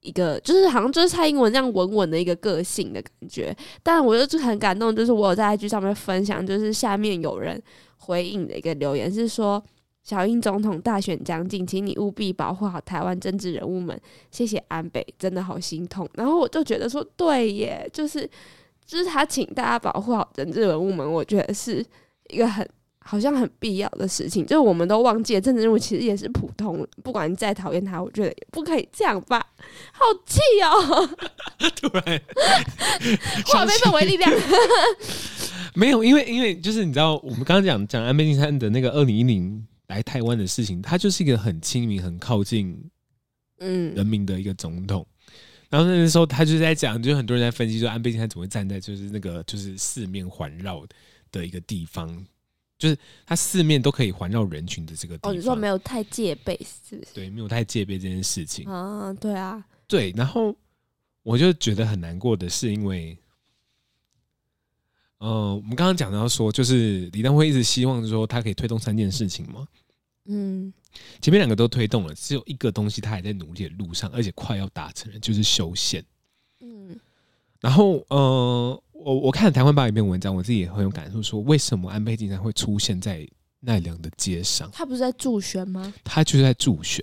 [0.00, 3.56] 一个，就是好像就是蔡英文这样稳稳的一个个性的感觉。
[3.82, 7.62] 但我就很感动，就是我有在 IG 上面分享，就是下面有人
[7.98, 9.62] 回应的一个留言是说。
[10.02, 14.00] 小英总统大选将近，请你务必保护好台湾政治人物们。
[14.30, 16.08] 谢谢安倍，真的好心痛。
[16.14, 18.28] 然后我就觉得说，对耶，就是
[18.84, 21.84] 就是他请大家保护好政治人物们，我觉得是
[22.30, 22.66] 一个很
[23.00, 24.44] 好像很必要的事情。
[24.46, 29.44] 就是我们都忘记了，政治人物其实也是普通，不管你再讨厌他，我觉得也不可以这样吧。
[29.92, 31.08] 好气哦！
[31.76, 32.22] 突然，
[33.46, 34.30] 化悲愤为力量。
[35.74, 39.66] 没有，因为因为就是你知道，我们刚刚讲讲安倍晋三的那个二零一零。
[39.90, 42.80] 来台湾的事情，他就是一个很亲民、很靠近
[43.58, 45.04] 嗯人民的一个总统。
[45.26, 45.32] 嗯、
[45.68, 50.86] 然后那个时候，他就是在讲，就很多人在分析说，安倍晋三怎么会站在就是那个就是四面环绕
[51.32, 52.24] 的一个地方，
[52.80, 55.30] 就是它四面都可以环绕人群的这个地方。
[55.30, 57.12] 哦，你说没有太戒备，是不是？
[57.14, 58.68] 对，没有太戒备这件事情。
[58.68, 60.12] 啊，对啊，对。
[60.16, 60.56] 然后
[61.22, 63.16] 我就觉得很难过的是，因为。
[65.22, 69.68] 嗯、呃，我们刚刚讲到说，就是李登辉一直希望说他可以推动三件事情嘛。
[70.24, 70.72] 嗯，
[71.20, 76.02] 前面两个都推动了，只有一个东西他还在努力的路上，而且快要达成了，就是修宪。
[76.60, 76.98] 嗯，
[77.60, 83.26] 然后呃，我我看了台湾报一篇文章，我自己也很有感受，说为什么安倍晋三会出现在
[83.60, 84.70] 奈良的街上？
[84.72, 85.92] 他不是在助选吗？
[86.04, 87.02] 他就是在助选。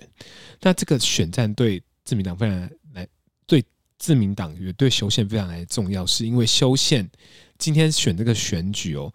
[0.60, 3.06] 那这个选战对自民党非常来，
[3.46, 3.64] 对
[3.98, 7.08] 自民党也对修宪非常来重要，是因为修宪。
[7.58, 9.12] 今天选这个选举哦，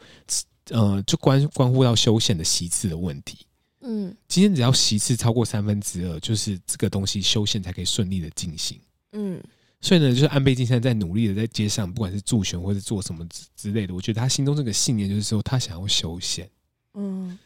[0.72, 3.46] 呃，就关关乎到修宪的席次的问题。
[3.80, 8.80] 嗯，今天只要席次超过三分之二，就是这个东西修宪才可以顺利的进行。
[9.13, 9.41] 嗯，
[9.84, 16.50] 所以呢，就是安倍晋三在努力的在街上，不管是助选或是做什么之之类的，我觉得他心中这个信念就是说，他想要修宪。
[16.93, 17.38] 嗯，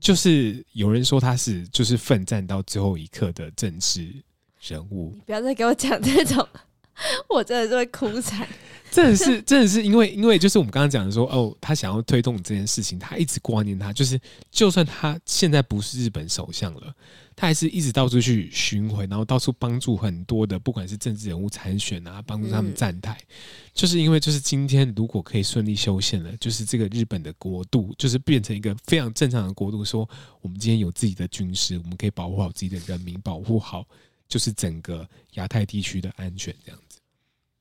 [0.00, 4.10] 就是有人说他是就是奋战到最后一刻的政治
[4.62, 5.12] 人物。
[5.14, 6.48] 你不要再给我讲这种。
[7.28, 8.46] 我真的是会哭惨，
[8.90, 14.18] 真的是，真的是因为，因为就是我们刚刚讲的说，哦，他想要推动这件事情，他一直挂念他，就是
[14.50, 16.94] 就算他现在不是日本首相了，
[17.34, 23.36] 他还是一直到处去巡回，然后到处帮助很多的，不管是政治人物参选啊，帮助他们站台，嗯、
[23.74, 30.08] 就是因为就是今天如果可以顺利修宪了，就是这个日本的国度，就是变成一个非常正常的国度，说
[30.40, 33.86] 我们今天有自己的军师，我们可以保护好自己的人民，保护好
[34.28, 36.80] 就是整个亚太地区的安全，这样。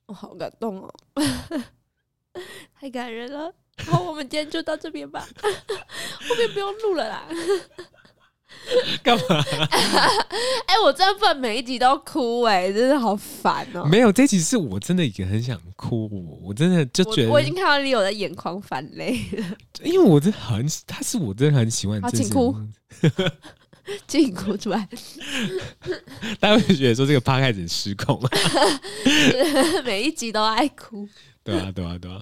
[0.08, 0.94] 我、哦、好感动哦，
[2.80, 3.52] 太感人了。
[3.88, 7.28] 好，我们今天就到这边吧， 后面不用录了啦。
[9.04, 9.24] 干嘛？
[10.68, 13.84] 哎、欸，我真的不每一集都哭哎、欸，真的好烦哦。
[13.86, 16.10] 没有，这集是我真的也很想哭，
[16.42, 19.58] 我真的就觉得我，我已经看到你有的眼眶泛泪了。
[19.84, 22.02] 因为我真的很，他是我真的很喜欢。
[22.02, 22.56] 好，请哭。
[24.08, 24.88] 尽哭出来，
[26.40, 28.20] 大家会觉得说这个趴开始失控，
[29.86, 31.08] 每一集都爱哭。
[31.44, 32.22] 对啊，对啊，对啊，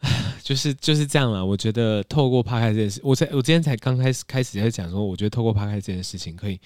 [0.42, 1.44] 就是就是这样了。
[1.44, 6.60] 我觉得透过趴开这件事，我在我今天才刚开始开始在讲说，我觉得透过趴开这件事情，可以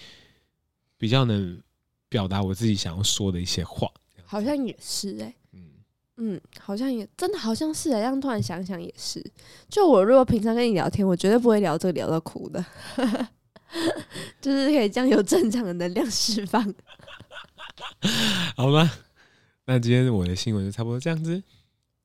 [0.98, 1.59] 比较能
[2.11, 3.88] 表达我自己想要说的一些话。
[4.25, 5.61] 好像也是哎、欸，嗯
[6.18, 9.25] 嗯，好像也真的好像是哎、欸，这样突然想想也是。
[9.68, 12.62] 就我如果平常跟你聊天，我绝对不会聊这个聊到哭的。
[14.40, 16.62] 就是可以将有正常的能量释放，
[18.56, 18.90] 好吧？
[19.64, 21.42] 那今天我的新闻就差不多这样子。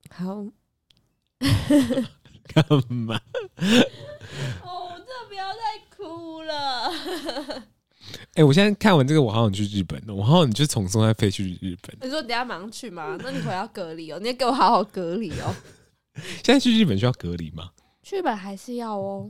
[0.10, 0.46] 好，
[2.48, 3.20] 干嘛？
[4.64, 5.60] 哦，真的不要再
[5.96, 6.90] 哭了。
[8.36, 10.14] 哎、欸，我现在看完这个，我好想去日本了。
[10.14, 11.98] 我好想你就从松山飞去日本。
[12.02, 13.18] 你说等下马上去吗？
[13.22, 15.54] 那你回要隔离哦，你要给我好好隔离哦。
[16.44, 17.72] 现在去日本需要隔离吗？
[18.04, 19.30] 去日本还是要哦。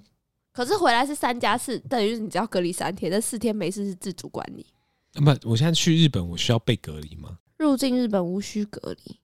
[0.58, 4.66] 可是回来是三加四，等于你只要隔离三天，那四天没事是自主管理。
[5.14, 7.38] 不，我现在去日本，我需要被隔离吗？
[7.58, 9.20] 入境日本无需隔离。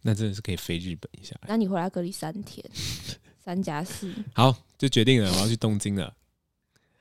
[0.00, 1.38] 那真的是可以飞日本一下。
[1.46, 2.64] 那你回来隔离三天，
[3.44, 4.10] 三加四。
[4.32, 6.16] 好，就决定了，我要去东京了。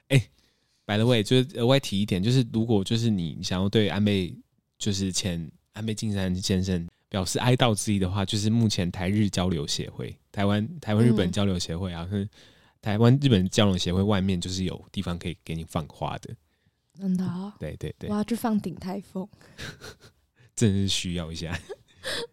[0.09, 0.29] 哎、欸
[0.85, 4.35] ，by the way，就是额外提一点，就是如果就是你想要对安倍，
[4.77, 12.27] 就是前安倍晋三先生表示哀悼之意的话，就是目前台日交流协会、台湾台湾日本交流协会啊，是。
[12.83, 16.35] 台湾日本交流协会外面就是有地方可以给你放花的，
[16.99, 17.53] 真的、哦？
[17.57, 19.25] 对对对，我要去放顶台风，
[20.53, 21.57] 真的是需要一下。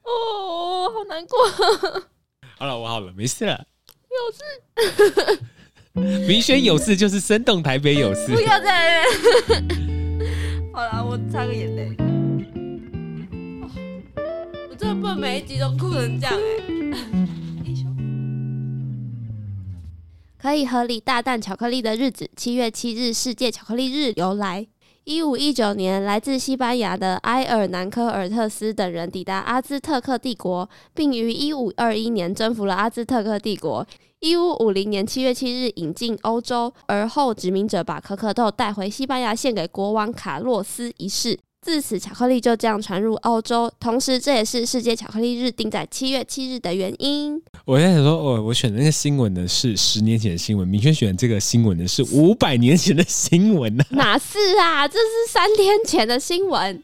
[0.03, 1.39] 哦，好难过。
[2.59, 3.65] 好了，我好了，没事了。
[4.11, 5.41] 有事？
[6.27, 8.35] 明轩有事就是生动台北有事。
[8.35, 9.05] 不要再。
[10.73, 11.97] 好了，我擦个眼泪。
[14.69, 17.40] 我真的不能每一集都哭成这样哎。
[20.41, 24.67] 可以合理大啖巧克力的日子，七月七日世界巧克力日由来。
[25.05, 33.87] 一五一九年，来自西班牙的埃尔南科尔特斯等人抵达阿兹特克帝国，并于一五二一年征服了阿兹特克帝国。
[34.21, 41.39] 一五五零年七月七日引进欧洲，而后殖民者把可可豆带回西班牙献给国王卡洛斯一世。
[41.63, 47.41] 自此，巧克力就这样传入欧洲，同时这也是世界巧克力日定在七月七日的原因。
[47.67, 53.95] 我在想说，哦，我选的那个新闻呢是十年前的新闻，明轩选的这个新闻呢是五百年前的新闻呢、啊？
[53.95, 56.83] 哪是啊，这是三天前的新闻。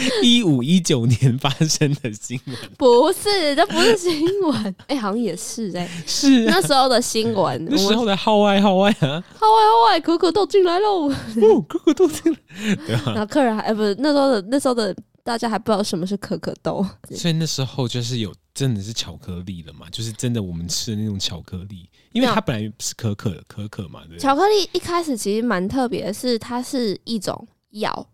[0.22, 4.64] 一五一九年发生的新闻，不是，这不是新闻。
[4.86, 7.64] 哎、欸，好像也是哎、欸，是、啊、那时候的新闻。
[7.70, 11.08] 那时候的号外号外啊，号外号外，可可豆进来喽！
[11.08, 13.02] 哦，可可豆进来，对啊。
[13.06, 24.02] 然后客人还哎，不是那时候的那时候的大家还不知道什么是可可豆，所以那时候就是有真的是巧克力了嘛，就是真的我们吃的那种巧克力，因为它本来是可可可可嘛。
[24.08, 28.06] 对，巧克力一开始其实蛮特别的是，它是一种药。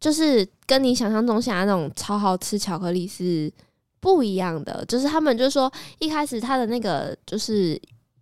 [0.00, 3.52] 就是跟你想象中想的那种超好吃巧克力是
[4.00, 4.82] 不一样的。
[4.86, 7.80] 就是他们就说一开始他的那个就是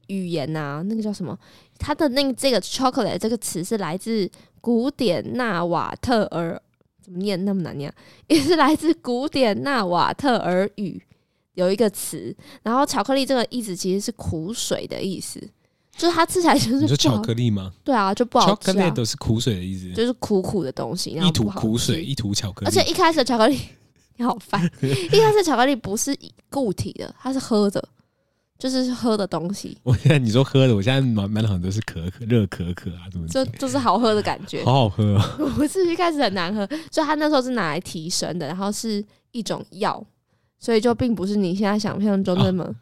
[0.09, 1.39] 语言呐、啊，那个叫什么？
[1.79, 4.29] 他的那这个 chocolate 这个词是来自
[4.61, 6.61] 古典纳瓦特尔，
[7.01, 7.93] 怎么念那么难念？
[8.27, 11.01] 也是来自古典纳瓦特尔语
[11.55, 12.35] 有一个词。
[12.65, 15.41] 然后巧克力这个意思其实是苦水的意思。
[15.99, 17.73] 就是它吃起来就是你说巧克力吗？
[17.85, 18.73] 对啊，就不好吃啊。
[18.73, 22.67] 巧克力都是苦水的意思，就是苦苦的东西，一吐苦水，一吐巧克力。
[22.67, 23.59] 而且一开始的巧克力
[24.17, 26.17] 你好烦， 一开始巧克力不是
[26.49, 27.83] 固体的，它是喝的，
[28.59, 29.77] 就是喝的东西。
[29.83, 35.37] 我现在你说喝的，我现在满满脑很多是可可、热可可啊，怎么就就是好喝的感觉， 好好喝啊！
[35.57, 40.05] 不是一开始很难喝，所以它那时候是拿来提神的，然后是一种药，
[40.61, 42.63] 所以就并不是你现在想象中那么。
[42.63, 42.75] 哦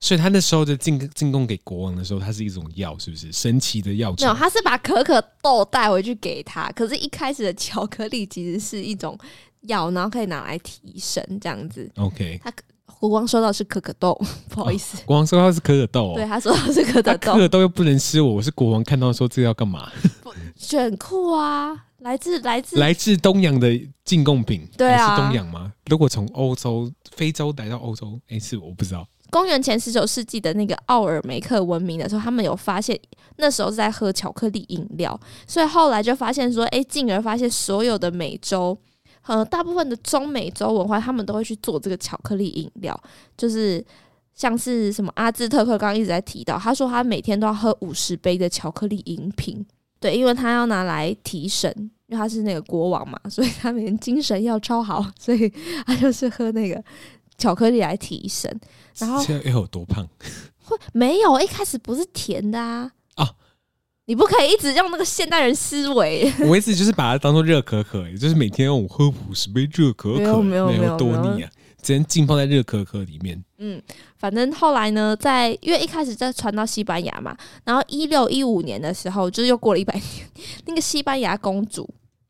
[0.00, 4.10] 所以他那时候的进进贡给国王的时候，它是一种药，是不是神奇的药？
[4.18, 6.70] 没有，他是把可可豆带回去给他。
[6.72, 9.18] 可是，一开始的巧克力其实是一种
[9.62, 11.90] 药，然后可以拿来提神这样子。
[11.96, 12.52] OK，他
[12.98, 14.18] 国王收到是可可豆，
[14.50, 16.14] 不好意思，哦、国王收到是可可豆、哦。
[16.16, 19.90] 对，他收到是可可豆，可可豆又不能吃我，我是国王，看到说这个要干嘛？
[20.56, 25.72] 选酷啊，来自来自来自东洋的进贡品，对啊，是东洋吗？
[25.86, 29.06] 如果从欧洲、非洲来到欧洲，哎、欸，是我不知道。
[29.34, 32.96] 公元前十九世纪的那个奥尔梅克文明的时候，他们有发现
[33.38, 38.78] 那时候在喝巧克力饮料，所以后来就发现说，哎、进而发现所有的美洲，
[39.26, 42.96] 呃，大部分的中美洲文化，他们都会去做这个巧克力饮料，
[43.36, 43.84] 就是
[44.34, 49.66] 像是什么阿兹特克刚刚一直在提到，他说他每天都要喝五十杯的巧克力饮品，
[49.98, 51.74] 对，因为他要拿来提神，
[52.06, 55.52] 因为他是那个国王嘛，所以他每天精神要超好，所以
[55.84, 56.80] 他就是喝那个。
[57.38, 58.60] 巧克力来提神，
[58.98, 60.06] 然后现在又有多胖？
[60.64, 61.40] 会没有？
[61.40, 62.90] 一开始不是甜的啊！
[63.16, 63.30] 啊，
[64.06, 66.32] 你不可以一直用那个现代人思维。
[66.48, 71.50] 我一直就是把它当做热可可，也就是每天让我喝五十杯热可可，没有没有没有多腻啊！
[71.82, 73.44] 只能浸泡在热可可里面。
[73.58, 73.82] 嗯，
[74.16, 80.04] 反正后来呢，在因为一开始在传到西班牙嘛，然后一六一五年的时候，就是又过了一百年，
[80.64, 81.86] 那个西班牙公主，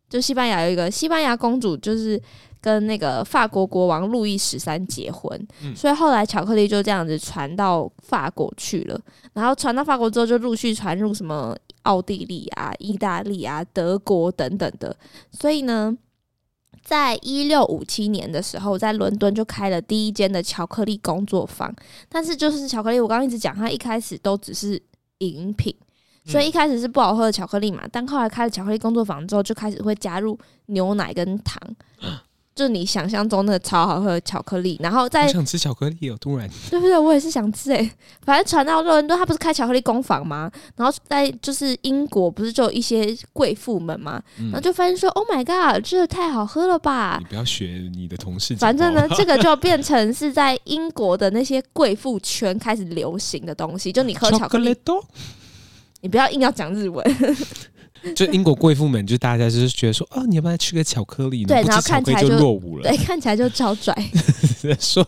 [0.08, 2.20] 就西班牙有一个西班牙公主，就是。
[2.64, 8.98] 跟那个法国国王路易十三结婚，嗯，所以后来巧克力就这样子传到法国去了。
[9.34, 14.96] 然后传到法国之后，就陆续传入什么奥地利啊、意大利啊、德国等等的。
[15.30, 15.94] 所以呢，
[16.82, 21.70] 在一六五七年的时候，在伦敦就开了第一间的巧克力工作坊。
[22.08, 24.82] 但是就是巧克力，我刚刚一直讲，它一开始都只是
[25.18, 25.76] 饮品，
[26.24, 27.82] 所以一开始是不好喝的巧克力嘛。
[27.92, 31.60] 但后来开了巧克力工作坊之后，就开始会加入牛奶跟糖。
[32.54, 36.96] 就你想象中的超好喝的巧克力，然后再想吃巧克力哦，突然 对不对？
[36.96, 37.90] 我也是想吃诶、欸。
[38.24, 40.48] 反正传到伦敦，他不是开巧克力工坊吗？
[40.76, 44.22] 然后在就是英国，不是就有一些贵妇们吗？
[44.36, 47.16] 然后就发现说、嗯、，Oh my god，这太好喝了吧！
[47.18, 48.54] 你不要学你的同事。
[48.54, 53.90] 反正呢，这个就 变成是在英国的那些贵妇圈开始流行的东西。
[53.90, 54.72] 就你喝巧克力，
[56.04, 57.02] 你不要硬要讲日文。
[58.14, 61.42] 就英国贵妇们，就大家就是觉得说，哦，你要不要吃个巧克力？
[61.46, 62.82] 对，然后看起来就落伍了。
[62.82, 63.94] 对，看起来就超拽。
[64.78, 65.06] 说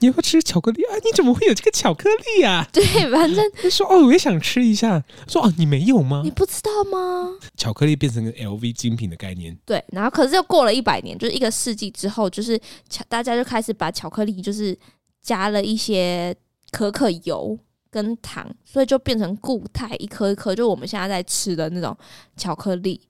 [0.00, 0.92] 你要不要吃巧克力啊？
[1.02, 2.68] 你怎么会有这个巧克力啊？
[2.70, 5.02] 对，反正就说哦，我也想吃一下。
[5.26, 6.20] 说哦，你没有吗？
[6.22, 7.30] 你不知道吗？
[7.56, 9.56] 巧克力变成个 LV 精品的概念。
[9.64, 14.78] 对，然后可是又过了一百年，就是一个世纪之后，就是巧大家就开始把巧克力就是
[15.22, 16.36] 加了一些
[16.70, 17.58] 可可油。
[17.94, 21.96] 跟糖，所以就变成固态，一颗一颗，就我们现在在吃的那种
[22.36, 23.00] 巧克力，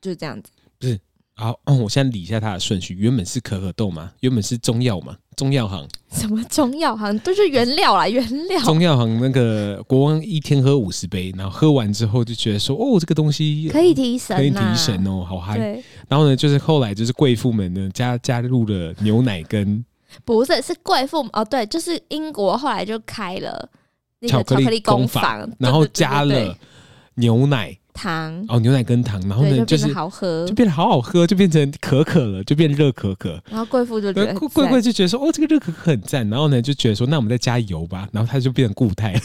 [0.00, 0.50] 就是这样子。
[0.78, 0.98] 不是
[1.34, 2.94] 好，哦，我现在理一下它的顺序。
[2.94, 5.86] 原本是可可豆嘛，原本是中药嘛，中药行。
[6.10, 8.58] 什么中药行都是原料啦，原料。
[8.62, 15.58] 中药行那个国王一天喝五十杯，然后喝完之后就觉得说，哦，这个东西可以提神，可以提神哦，好嗨。
[16.08, 19.84] 然后呢，就是后来就是贵妇们呢加加入了牛奶跟，
[20.24, 23.70] 不是是贵妇哦，对，就是英国后来就开了
[24.20, 26.56] 那个巧克力工坊，然后加了
[27.14, 27.76] 牛奶。
[28.00, 33.42] 糖哦，牛奶跟糖，然后呢就，就是好喝，就变得好好喝，就变成可可了，就变热可可。
[33.50, 36.30] 然后贵妇就觉得贵贵就觉得说，哦，这个热可可很赞。
[36.30, 38.08] 然后呢就觉得说，那我们再加油吧。
[38.12, 39.20] 然后它就变成固态，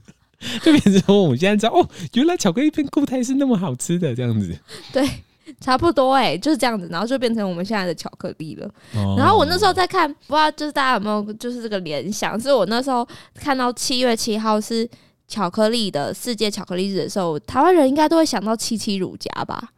[0.62, 4.54] 就变成说我们现在知道哦，原来巧克力变固态是那么好吃的这样子。
[4.92, 5.08] 对，
[5.60, 6.88] 差不多哎、欸，就是这样子。
[6.90, 8.66] 然后就变成我们现在的巧克力了。
[8.94, 14.88] 哦、然后我那时候在看，不知道就是大家有没有就是这个联想，是我那时候看到七月七号是。
[15.30, 19.72] 巧克力的世界巧克力日的时候，台湾人应该都会想到七七乳加吧？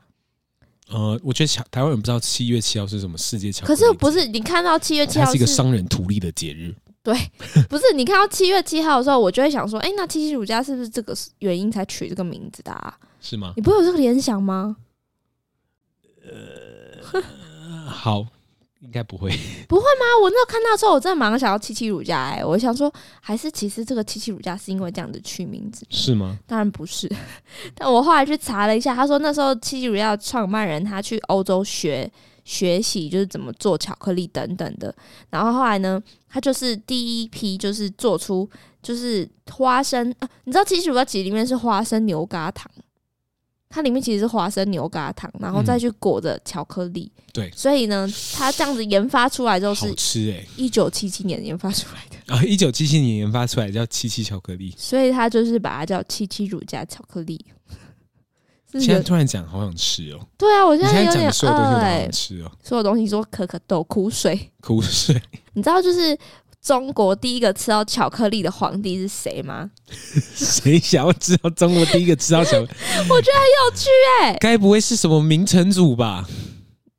[0.89, 3.81] 呃，我觉得台湾人不知道七月七号是什么世界巧克力。
[3.81, 6.73] 可是不是你看到七月七号是，是一个商人图利的节日？
[7.03, 7.13] 对，
[7.69, 12.71] 不是你看到七月七号的时候，我就会想说，哎、欸，那七七乳加是不是这个原因才取这个名字的？
[12.71, 12.97] 啊？
[13.21, 13.53] 是吗？
[13.57, 14.77] 你不会有这个联想吗？
[17.13, 17.23] 呃，
[17.91, 18.27] 好。
[18.83, 19.29] 应该不会，
[19.69, 20.07] 不会吗？
[20.23, 22.91] 我那看到之后，我真的马上想要七七乳加哎、欸，我想说，
[23.21, 26.39] 还是其实这个七七乳加是因为这样子取名字，是吗？
[26.47, 27.07] 当然不是，
[27.77, 32.11] 但我后来去查了一下，他说那时候七七乳加的创办人他去欧洲学
[32.43, 34.93] 学习，就是怎么做巧克力等等的，
[35.29, 38.49] 然后后来呢，他就是第一批就是做出
[38.83, 42.67] 就是花生啊，你知道七七乳加其实里面是花生牛轧糖。
[43.73, 47.11] 它里面其实是花生牛轧糖，然后再去裹着巧克力。
[47.17, 50.45] 嗯、对，所以呢，它这样子研发出来之后是，好吃哎！
[50.57, 57.43] 一九七七年研发出来的啊， 一九七七年研发出来叫七七巧克力，所以它就是把它叫七七乳加巧克力。
[58.75, 60.21] 现在突然讲，好想吃哦！
[60.37, 65.15] 对啊，我现在有点饿，所有东西都好想吃哦，所有东西说可可豆、苦水、苦水，
[65.55, 66.19] 你知道就是。
[66.63, 69.71] 中国第一个吃到巧克力的皇帝是谁吗？
[70.35, 72.69] 谁想要知道中国第一个吃到巧克力？
[73.09, 73.89] 我觉得很有趣
[74.21, 76.29] 哎、欸，该不会是什么明成祖吧？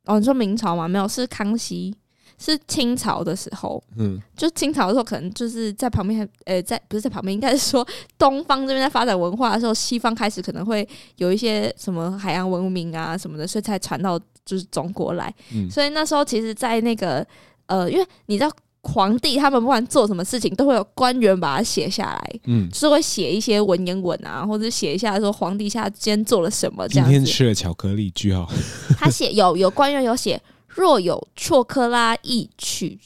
[0.06, 0.88] 哦，你说明朝吗？
[0.88, 1.94] 没有，是康熙，
[2.38, 3.80] 是清朝的时候。
[3.96, 7.86] 嗯，就清朝的时候，可能就是在旁边，呃，在不是在旁边，应该是说
[8.18, 10.86] 东方这边在发展文化的时候，西方开始可能会
[11.18, 15.32] 有一些什么海洋文明啊什么的，所以才传到就是中国来。
[15.54, 17.24] 嗯，所以那时候其实，在那个
[17.66, 18.50] 呃，因为你知道。
[18.82, 27.08] 皇帝他们不管做什么事情，都会有官员把它写下来，嗯，就是会写一些文言文啊，或者写一下说皇帝下今天做了什么这样。
[27.08, 28.50] 今天吃了巧克力，句号。
[28.98, 32.98] 他写有有官员有写，若有错克拉亦取，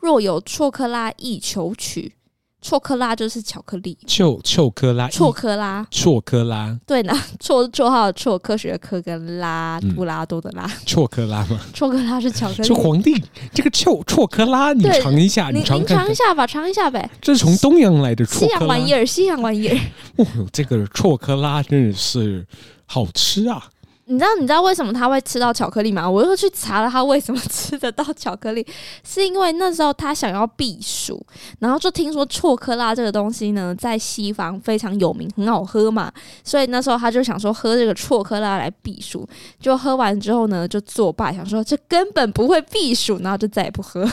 [0.00, 2.14] 若有错克拉亦求取。
[2.62, 11.58] 错克拉就是巧克力，错错克拉，错克拉，错克拉，对呢， 错绰号的错，科学的科跟拉布拉多的拉，错克拉吗？
[11.74, 12.64] 错克拉是巧克力。
[12.64, 13.20] 说皇帝
[13.52, 17.10] 这个错错克拉，你尝一下，你尝尝一下吧，尝一下呗。
[17.20, 19.76] 这是从东洋来的错西洋玩意儿，西洋玩意儿。
[20.16, 22.46] 哦，这个错克拉真的是
[22.86, 23.68] 好吃啊！
[24.12, 26.08] 你知道你知道为什么他会吃到巧克力吗？
[26.08, 28.64] 我又去查了他为什么吃得到巧克力，
[29.02, 31.24] 是因为那时候他想要避暑，
[31.60, 36.12] 然后就听说错克拉这个东西呢，在西方非常有名，很好喝嘛，
[36.44, 39.26] 所以那时候他就想说喝这个错克拉来避暑，
[39.58, 44.06] 就喝完之后呢，就作罢，想说这根本不会避暑，然后就再也不喝。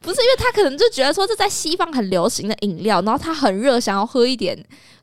[0.00, 4.58] 不是因为他可能就觉得说这在西方很流行的饮料，然后他很热，想要喝一点。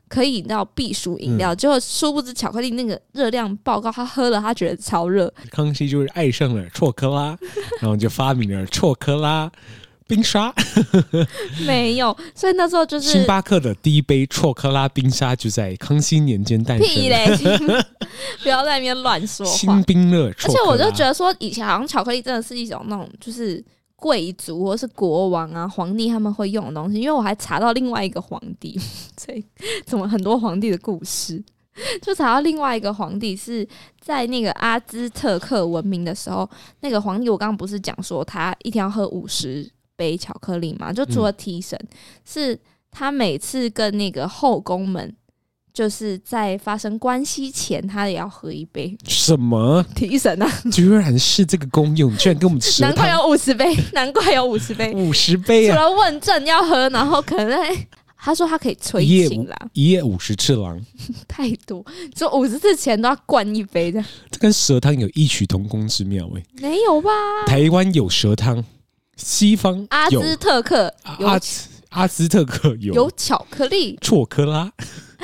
[0.08, 5.32] 可以饮到避暑饮料，结果殊不知巧克力那个热量爆高，他喝了他觉得超热。
[5.50, 7.36] 康熙就是爱上了错克拉，
[7.80, 9.50] 然后就发明了错克拉
[10.06, 10.54] 冰沙。
[11.66, 16.86] 没有，所以那时候就是星巴克的第一杯错克拉冰沙就在康熙年间诞生。
[16.86, 17.26] 屁嘞！
[18.42, 19.52] 不要在那边乱说话。
[19.52, 23.64] 星冰乐，而且我就觉得说，以前好像巧克力真的是一种那种就是。
[23.96, 28.78] 贵族或是国王啊、皇帝他们会用的东西，因为我还查到另外一个皇帝，
[29.16, 29.44] 所以
[29.86, 31.42] 怎么很多皇帝的故事，
[32.02, 33.66] 就查到另外一个皇帝是
[34.00, 36.48] 在那个阿兹特克文明的时候，
[36.80, 40.92] 那个皇帝我刚刚不是讲说他一天要喝五十杯巧克力嘛？
[40.92, 41.88] 就除了提神，嗯、
[42.24, 42.58] 是
[42.90, 45.14] 他每次跟那个后宫们。
[45.74, 48.96] 就是在发生关系前，他也要喝一杯。
[49.08, 50.48] 什么提神啊？
[50.70, 52.80] 居然是这个功用，居然跟我们吃。
[52.80, 55.74] 难怪有五十杯， 难怪有五十杯，五十杯啊！
[55.74, 57.58] 除了问政要喝，然后可能
[58.16, 60.80] 他说他可以催情啦，一夜五十次郎，
[61.26, 64.00] 太多，就五十次前都要灌一杯的。
[64.30, 67.10] 这跟蛇汤有异曲同工之妙诶、欸，没有吧？
[67.48, 68.64] 台湾有蛇汤，
[69.16, 71.26] 西方阿兹特克有。
[71.90, 74.72] 阿兹特克有有巧克力，错克拉。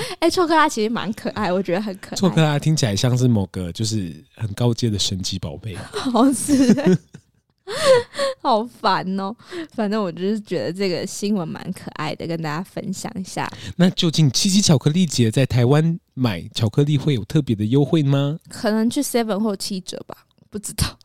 [0.20, 2.16] 哎、欸，错克拉其实蛮可爱，我觉得很可爱。
[2.16, 6.98] 错克拉听起来像是某个就是很高阶的神奇宝贝，好是、欸。
[8.42, 9.32] 好烦哦！
[9.74, 13.48] 反正我就是觉得这个新闻蛮可爱的，跟大家分享一下。
[13.76, 18.40] 那究竟七夕巧克力节在台湾买巧克力会有特别的优惠吗？
[18.48, 20.16] 可能去 Seven 或七折吧，
[20.50, 20.98] 不知道。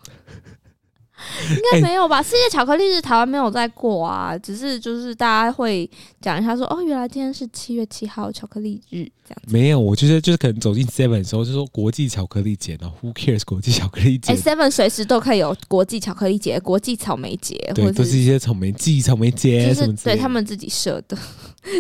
[1.50, 2.22] 应该没有吧？
[2.22, 5.90] 世界巧克力日台湾没有在过啊，只是就是大家会
[6.22, 9.52] 讲一下说，哦，原来今天是七月七号巧克力日这样子。
[9.52, 14.34] 没有，我觉得就是可能走进 Seven 的时候就说国际巧克力节，然后 Who cares 国际巧克力节？
[14.34, 21.18] 哎，Seven 随时都可以有国际巧克力节、国际草莓节，对，都是一些草莓季、草莓节什么对他们自己设的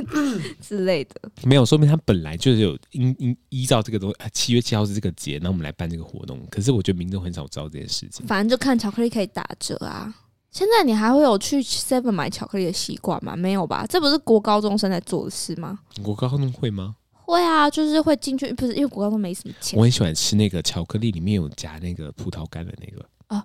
[0.61, 1.11] 之类的。
[1.43, 6.39] 没有，说明他本来就是有依依依照这个东西，七月七号是这个节，那我们来办这个活动。
[6.49, 8.25] 可是我觉得民众很少知道这件事情。
[8.25, 10.15] 反正就看巧克力可以打折啊。
[10.49, 13.35] 现在你还会有去 Seven 买巧克力的习惯吗？
[13.35, 13.85] 没有吧？
[13.89, 15.77] 这不是国高中生在做的事吗？
[16.01, 16.95] 国高中会吗？
[17.11, 19.77] 会啊，就是会进去，不是因为国高中没什么钱。
[19.77, 23.05] 我很喜欢吃那个巧克力里面有夹那个葡萄干的那个。
[23.27, 23.43] 哦，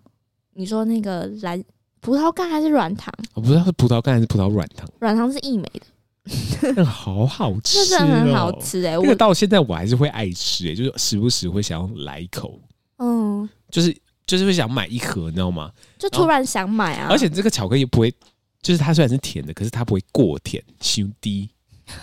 [0.53, 1.61] 你说那个蓝
[2.01, 3.13] 葡萄干还是软糖？
[3.35, 4.89] 我不知道是葡萄干还是葡萄软糖。
[5.01, 5.81] 软糖是义美的，
[6.63, 9.01] 那个好好吃，真的很好吃哎，欸！
[9.03, 12.57] 那个到现在我还是会爱吃哎，欸，就是时不时会想要来一口。
[12.99, 13.93] 嗯，就是。
[14.31, 15.73] 就是会想买一盒，你知道吗？
[15.99, 17.09] 就突然想买啊！
[17.11, 18.15] 而且这个巧克力不会，
[18.63, 21.51] 就是它虽然是甜的，可是它不会过甜，兄弟。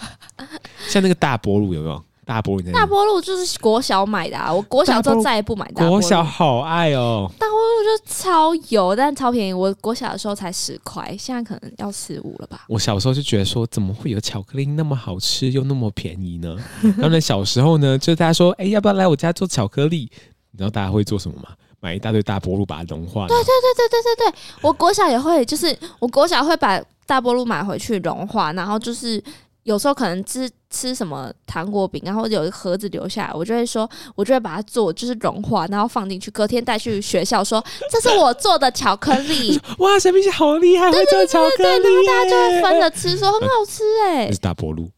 [0.89, 2.03] 像那个大波露有没有？
[2.25, 4.53] 大波露，大波露就是国小买的啊！
[4.53, 5.91] 我国小之后再也不买大波露。
[5.91, 7.31] 国小好爱哦！
[7.39, 9.53] 大波露就超油，但超便宜。
[9.53, 12.65] 我国小的时候才十块，现在可能要十五了吧？
[12.67, 16.53] 我小时候就觉得说，怎么会有巧克力那么好吃又那么便宜呢？
[16.99, 20.11] 然后呢，小时候呢，就大家说，哎、欸，要不要来我家做巧克力？
[20.51, 21.49] 你知道大家会做什么吗？
[21.87, 23.25] 买一大堆大波露，把它融化。
[23.27, 29.23] 对对对对对对对，我国小也会，就是我国小会把大波露买回去融化，然后就是
[29.67, 37.61] 有时候可能吃吃什么糖果饼，然后有一个盒子留下来，我就会说，我就会把它做，就是融化，然后放进去，隔天带去学校说，
[37.91, 39.59] 这是我做的巧克力。
[39.79, 44.31] 哇，小明姐好厉害，会做巧克力，对对对对，然后大家就会分着吃，说很好吃哎、欸。
[44.31, 44.89] 是大波露。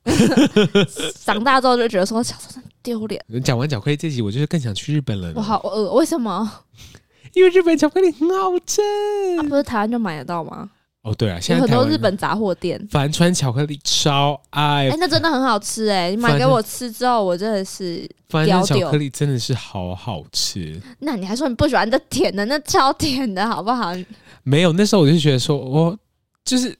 [1.26, 3.20] 长大之后就觉得说小时候真丢脸。
[3.44, 5.34] 讲完巧克力这集，我就是更想去日本了。
[5.36, 6.48] 我好饿，为什么？
[7.34, 8.84] 因为日本巧克力很好吃，
[9.40, 10.70] 啊、不是台湾就买得到吗？
[11.02, 16.12] 哦，对啊，现在有很多日本杂货店，帆船巧克力超爱，哎、欸，那真的很好吃哎、欸！
[16.12, 20.80] 你买给我吃之后，我真的是帆船巧克力真的是好好吃。
[21.00, 23.93] 那你还说你不喜欢这甜的，那超甜的好不好？
[24.43, 25.97] 没有，那时候我就觉得说，我
[26.43, 26.78] 就是，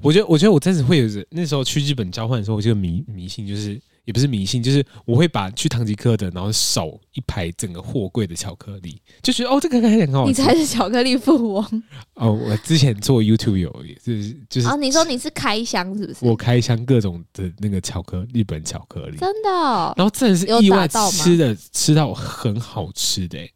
[0.00, 3.80] 我觉得，我觉得我真的会有那时候去日本交换的时候，我就迷迷信就是。
[4.06, 10.28] 也不是迷信，就是我会把去唐吉诃德，然后扫一排整个货柜的巧克力，就觉得哦，这个看起来很好吃。
[10.28, 11.82] 你才是巧克力富翁
[12.14, 12.32] 哦！
[12.32, 13.70] 我之前做 YouTube 有，
[14.02, 16.24] 就是就是啊，你说你是开箱是不是？
[16.24, 19.92] 我开箱各种的那个巧克力日本巧克力，真的、哦。
[19.96, 23.52] 然后真的是意外吃的吃到很好吃的、欸。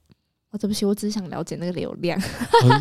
[0.51, 2.21] 哦，对不起，我只是想了解那个流量，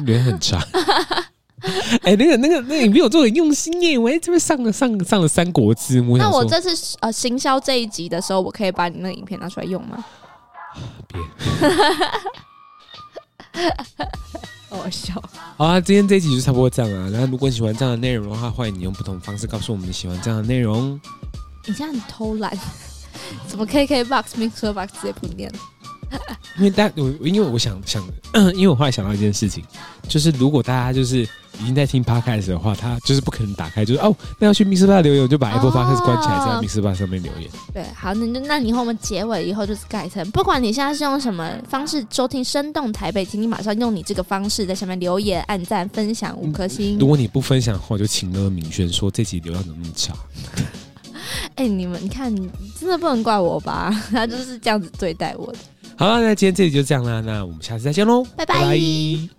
[0.04, 0.60] 流量很差。
[2.04, 3.98] 哎、欸，那个、那个、那个，你比我做的用心耶！
[3.98, 6.02] 我还这边上了、上上了《三国志》。
[6.18, 10.04] 那我这次呃行销这一集的时候，我可以把你那个影片拿出来用吗？
[11.08, 11.20] 别，
[14.70, 15.22] 好笑。
[15.58, 17.10] 好啊，今天这一集就差不多这样啊。
[17.10, 21.00] 然后如果你喜欢这样的内容的话，欢迎你用不同的方式告诉我们你喜欢这样的内容。
[21.68, 22.58] 你这样很偷懒，
[23.48, 25.52] 怎么 KKBOX、MixerBox 直接不念？
[26.58, 28.04] 因为大我因为我想想，
[28.56, 29.64] 因为我后来想到一件事情，
[30.08, 31.28] 就是如果大家就是
[31.60, 37.50] 已经在听 Podcast 的话，他就是不可能打开，就是哦，那要去 MixerBox 留言，我就把 Apple Podcast 关起来，在 MixerBox 上面留言。
[37.74, 46.98] 对，好，那那以后我们结尾以后就是改成，不管你现在是用什么方式收听《生动台北》，请你马上用你这个方式在下面留言、按赞、分享五颗星。
[46.98, 50.14] 如果你不分享的话，就请那个敏轩说这集流量怎么那么差。
[51.56, 52.50] 哎、欸，你们你看，你
[52.80, 53.92] 真的不能怪我吧？
[54.10, 55.60] 他就是这样子对待我的。
[55.98, 58.56] 好了，那今天这里就这样啦，那我们下次再见喽，拜拜。
[58.56, 59.39] 拜拜。